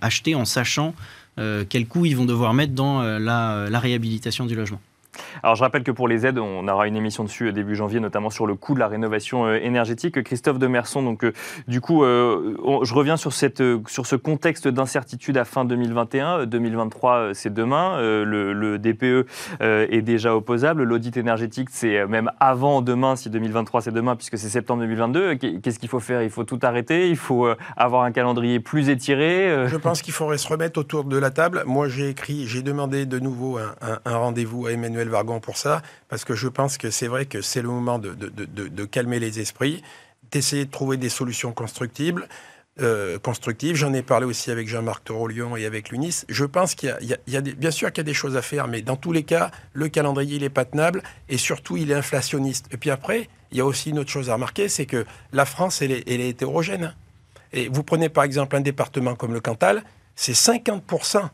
acheter 0.00 0.34
en 0.34 0.46
sachant 0.46 0.94
quel 1.36 1.86
coût 1.86 2.04
ils 2.06 2.16
vont 2.16 2.24
devoir 2.24 2.54
mettre 2.54 2.74
dans 2.74 3.02
euh, 3.02 3.18
la, 3.18 3.68
la 3.70 3.78
réhabilitation 3.78 4.46
du 4.46 4.54
logement. 4.54 4.80
Alors 5.42 5.54
je 5.56 5.62
rappelle 5.62 5.82
que 5.82 5.90
pour 5.90 6.08
les 6.08 6.26
aides, 6.26 6.38
on 6.38 6.66
aura 6.68 6.86
une 6.88 6.96
émission 6.96 7.24
dessus 7.24 7.48
euh, 7.48 7.52
début 7.52 7.74
janvier, 7.74 8.00
notamment 8.00 8.30
sur 8.30 8.46
le 8.46 8.54
coût 8.54 8.74
de 8.74 8.78
la 8.80 8.88
rénovation 8.88 9.46
euh, 9.46 9.56
énergétique. 9.62 10.22
Christophe 10.22 10.58
Demerson, 10.58 11.02
donc 11.02 11.24
euh, 11.24 11.32
du 11.68 11.80
coup, 11.80 12.02
je 12.02 12.94
reviens 12.94 13.16
sur, 13.16 13.32
ce 13.32 14.16
contexte 14.16 14.68
d'incertitude 14.68 15.36
à 15.38 15.44
fin 15.44 15.64
2021. 15.64 16.38
Euh, 16.40 16.46
2023, 16.46 17.14
euh, 17.16 17.30
c'est 17.34 17.52
demain. 17.52 17.98
Le, 18.00 18.78
DPE 18.78 19.26
euh, 19.60 19.86
est 19.90 20.02
déjà 20.02 20.34
opposable. 20.34 20.82
L'audit 20.82 21.16
énergétique, 21.16 21.68
c'est 21.70 22.06
même 22.06 22.30
avant 22.40 22.82
demain, 22.82 23.16
si 23.16 23.28
2023 23.30 23.82
c'est 23.82 23.92
demain, 23.92 24.16
puisque 24.16 24.38
c'est 24.38 24.48
septembre 24.48 24.82
2022. 24.82 25.20
Euh, 25.20 25.36
qu'est- 25.36 25.60
Qu'est-ce 25.60 25.78
qu'il 25.78 25.88
faut 25.88 26.00
faire? 26.00 26.22
Il 26.22 26.30
faut 26.30 26.44
tout 26.44 26.58
arrêter 26.62 27.08
Il 27.08 27.16
faut 27.16 27.46
avoir 27.76 28.02
un 28.04 28.12
calendrier 28.12 28.58
plus 28.60 28.88
étiré 28.88 29.66
Je 29.68 29.76
pense 29.76 30.02
qu'il 30.02 30.12
faudrait 30.14 30.38
se 30.38 30.48
remettre 30.48 30.78
autour 30.80 31.04
de 31.04 31.16
la 31.16 31.30
table. 31.30 31.62
Moi, 31.66 31.88
j'ai 31.88 32.08
écrit, 32.08 32.46
j'ai 32.46 32.62
demandé 32.62 33.06
de 33.06 33.18
nouveau 33.18 33.58
un 33.58 34.16
rendez-vous 34.16 34.66
à 34.66 34.72
Emmanuel 34.72 35.01
Vargon 35.08 35.40
pour 35.40 35.56
ça, 35.56 35.82
parce 36.08 36.24
que 36.24 36.34
je 36.34 36.48
pense 36.48 36.78
que 36.78 36.90
c'est 36.90 37.08
vrai 37.08 37.26
que 37.26 37.40
c'est 37.42 37.62
le 37.62 37.68
moment 37.68 37.98
de, 37.98 38.84
calmer 38.84 39.18
les 39.18 39.40
esprits, 39.40 39.82
d'essayer 40.30 40.64
de 40.64 40.70
trouver 40.70 40.96
des 40.96 41.08
solutions 41.08 41.52
constructibles. 41.52 42.28
euh, 42.80 43.18
constructives. 43.18 43.76
J'en 43.76 43.92
ai 43.92 44.00
parlé 44.02 44.24
aussi 44.24 44.50
avec 44.50 44.66
Jean-Marc 44.66 45.04
Torolion 45.04 45.56
et 45.56 45.66
avec 45.66 45.90
l'UNIS. 45.90 46.24
Je 46.30 46.46
pense 46.46 46.74
qu'il 46.74 46.96
y 47.26 47.36
a, 47.36 47.40
des- 47.42 47.52
bien 47.52 47.70
sûr 47.70 47.92
qu'il 47.92 47.98
y 47.98 48.00
a 48.00 48.04
des 48.04 48.14
choses 48.14 48.34
à 48.34 48.40
faire, 48.40 48.66
mais 48.66 48.80
dans 48.80 48.96
tous 48.96 49.12
les 49.12 49.24
cas, 49.24 49.50
le 49.74 49.90
calendrier, 49.90 50.36
il 50.36 50.42
est 50.42 50.48
pas 50.48 50.64
tenable 50.64 51.02
et 51.28 51.36
surtout, 51.36 51.76
il 51.76 51.90
est 51.90 51.94
inflationniste. 51.94 52.68
Et 52.70 52.78
puis 52.78 52.88
après, 52.90 53.28
il 53.50 53.58
y 53.58 53.60
a 53.60 53.66
aussi 53.66 53.90
une 53.90 53.98
autre 53.98 54.10
chose 54.10 54.30
à 54.30 54.34
remarquer, 54.34 54.70
c'est 54.70 54.86
que 54.86 55.04
la 55.34 55.44
France, 55.44 55.82
elle 55.82 55.92
est, 55.92 56.08
hétérogène. 56.08 56.94
Et 57.52 57.68
vous 57.68 57.82
prenez 57.82 58.08
par 58.08 58.24
exemple 58.24 58.56
un 58.56 58.62
département 58.62 59.14
comme 59.16 59.34
le 59.34 59.40
Cantal, 59.40 59.84
c'est 60.14 60.32
50% 60.32 61.28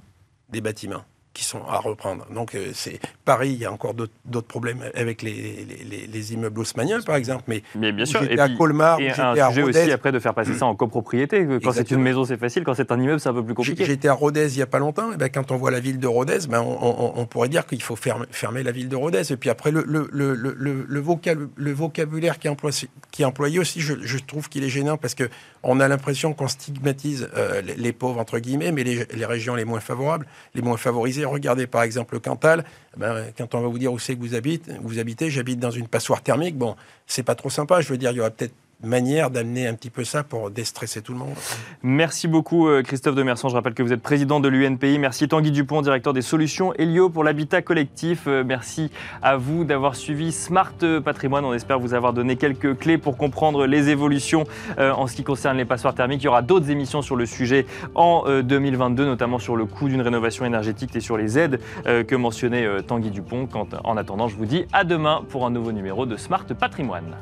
des 0.50 0.60
bâtiments 0.60 1.04
qui 1.38 1.44
sont 1.44 1.62
à 1.68 1.78
reprendre. 1.78 2.26
Donc 2.34 2.56
euh, 2.56 2.70
c'est 2.74 2.98
Paris, 3.24 3.50
il 3.50 3.58
y 3.60 3.64
a 3.64 3.70
encore 3.72 3.94
d'autres 3.94 4.48
problèmes 4.48 4.82
avec 4.96 5.22
les, 5.22 5.32
les- 5.32 5.84
les- 5.88 6.06
les 6.08 6.32
immeubles 6.34 6.58
haussmanniens, 6.60 7.00
par 7.00 7.14
exemple, 7.14 7.44
mais 7.46 7.62
mais 7.76 7.92
bien 7.92 8.04
sûr. 8.06 8.20
j'étais 8.22 8.40
à 8.40 8.48
puis- 8.48 8.56
Colmar, 8.58 8.98
Et 8.98 9.10
un 9.12 9.34
à 9.36 9.48
sujet 9.50 9.62
Rodez. 9.62 9.80
aussi 9.82 9.92
après 9.92 10.10
de 10.10 10.18
faire 10.18 10.34
passer 10.34 10.54
ça 10.54 10.66
en 10.66 10.74
copropriété. 10.74 11.46
Quand 11.62 11.70
c'est 11.70 11.92
une 11.92 12.00
maison, 12.02 12.24
c'est 12.24 12.38
facile. 12.38 12.64
Quand 12.64 12.74
c'est 12.74 12.90
un 12.90 12.98
immeuble, 13.00 13.20
c'est 13.20 13.28
un 13.28 13.34
peu 13.34 13.44
plus 13.44 13.54
compliqué. 13.54 13.84
J'étais 13.84 14.08
à 14.08 14.14
Rodez 14.14 14.48
il 14.52 14.56
n'y 14.56 14.62
a 14.62 14.66
pas 14.66 14.80
longtemps. 14.80 15.12
Et 15.12 15.16
ben, 15.16 15.28
quand 15.28 15.52
on 15.52 15.56
voit 15.56 15.70
la 15.70 15.78
ville 15.78 16.00
de 16.00 16.08
Rodez, 16.08 16.38
ben, 16.48 16.60
on, 16.60 16.76
on- 16.82 17.12
on 17.20 17.26
pourrait 17.26 17.48
dire 17.48 17.66
qu'il 17.66 17.82
faut 17.82 17.94
fermer, 17.94 18.26
fermer 18.32 18.64
la 18.64 18.72
ville 18.72 18.88
de 18.88 18.96
Rodez. 18.96 19.32
Et 19.32 19.36
puis 19.36 19.48
après, 19.50 19.70
le, 19.70 19.84
le, 19.86 20.08
le, 20.10 20.34
le, 20.34 20.54
le- 20.58 20.84
le 20.88 21.00
vocab- 21.00 21.48
le 21.54 21.72
vocabulaire 21.72 22.40
qui 22.40 22.48
est, 22.48 22.50
employé, 22.50 22.88
qui 23.12 23.22
est 23.22 23.24
employé 23.26 23.60
aussi, 23.60 23.80
je, 23.80 23.94
je 24.02 24.18
trouve 24.18 24.48
qu'il 24.48 24.64
est 24.64 24.68
gênant 24.68 24.96
parce 24.96 25.14
que 25.14 25.28
on 25.62 25.78
a 25.78 25.86
l'impression 25.86 26.32
qu'on 26.34 26.48
stigmatise 26.48 27.28
euh, 27.36 27.60
les, 27.62 27.74
les 27.76 27.92
pauvres, 27.92 28.18
entre 28.20 28.38
guillemets, 28.40 28.72
mais 28.72 28.82
les, 28.84 29.04
les 29.14 29.24
régions 29.26 29.54
les 29.54 29.64
moins 29.64 29.80
favorables, 29.80 30.26
les 30.54 30.62
moins 30.62 30.76
favorisées. 30.76 31.26
Regardez 31.30 31.66
par 31.66 31.82
exemple 31.82 32.14
le 32.14 32.20
Cantal. 32.20 32.64
Ben, 32.96 33.26
quand 33.36 33.54
on 33.54 33.60
va 33.60 33.68
vous 33.68 33.78
dire 33.78 33.92
où 33.92 33.98
c'est 33.98 34.14
que 34.14 34.20
vous 34.20 34.34
habitez, 34.34 34.72
vous 34.82 34.98
habitez, 34.98 35.30
j'habite 35.30 35.58
dans 35.58 35.70
une 35.70 35.88
passoire 35.88 36.22
thermique. 36.22 36.56
Bon, 36.56 36.76
c'est 37.06 37.22
pas 37.22 37.34
trop 37.34 37.50
sympa. 37.50 37.80
Je 37.80 37.88
veux 37.88 37.98
dire, 37.98 38.10
il 38.10 38.16
y 38.16 38.20
aura 38.20 38.30
peut-être 38.30 38.54
manière 38.82 39.30
d'amener 39.30 39.66
un 39.66 39.74
petit 39.74 39.90
peu 39.90 40.04
ça 40.04 40.22
pour 40.22 40.50
déstresser 40.50 41.02
tout 41.02 41.12
le 41.12 41.18
monde. 41.18 41.34
Merci 41.82 42.28
beaucoup 42.28 42.68
euh, 42.68 42.82
Christophe 42.82 43.14
Demerson. 43.14 43.48
Je 43.48 43.54
rappelle 43.54 43.74
que 43.74 43.82
vous 43.82 43.92
êtes 43.92 44.02
président 44.02 44.40
de 44.40 44.48
l'UNPI. 44.48 44.98
Merci 44.98 45.28
Tanguy 45.28 45.50
Dupont, 45.50 45.82
directeur 45.82 46.12
des 46.12 46.22
solutions 46.22 46.72
Helio 46.74 47.10
pour 47.10 47.24
l'habitat 47.24 47.62
collectif. 47.62 48.24
Euh, 48.26 48.44
Merci 48.44 48.90
à 49.22 49.36
vous 49.36 49.64
d'avoir 49.64 49.96
suivi 49.96 50.32
Smart 50.32 50.74
Patrimoine. 51.04 51.44
On 51.44 51.52
espère 51.52 51.78
vous 51.78 51.94
avoir 51.94 52.12
donné 52.12 52.36
quelques 52.36 52.78
clés 52.78 52.98
pour 52.98 53.16
comprendre 53.16 53.66
les 53.66 53.88
évolutions 53.88 54.44
euh, 54.78 54.92
en 54.92 55.06
ce 55.06 55.16
qui 55.16 55.24
concerne 55.24 55.56
les 55.56 55.64
passoires 55.64 55.94
thermiques. 55.94 56.22
Il 56.22 56.26
y 56.26 56.28
aura 56.28 56.42
d'autres 56.42 56.70
émissions 56.70 57.02
sur 57.02 57.16
le 57.16 57.26
sujet 57.26 57.66
en 57.94 58.24
euh, 58.26 58.42
2022, 58.42 59.04
notamment 59.04 59.38
sur 59.38 59.56
le 59.56 59.66
coût 59.66 59.88
d'une 59.88 60.00
rénovation 60.00 60.44
énergétique 60.44 60.94
et 60.96 61.00
sur 61.00 61.16
les 61.16 61.38
aides 61.38 61.60
euh, 61.86 62.04
que 62.04 62.14
mentionnait 62.14 62.64
euh, 62.64 62.82
Tanguy 62.82 63.10
Dupont. 63.10 63.48
En 63.84 63.96
attendant, 63.96 64.28
je 64.28 64.36
vous 64.36 64.46
dis 64.46 64.64
à 64.72 64.84
demain 64.84 65.22
pour 65.28 65.46
un 65.46 65.50
nouveau 65.50 65.72
numéro 65.72 66.06
de 66.06 66.16
Smart 66.16 66.44
Patrimoine. 66.44 67.16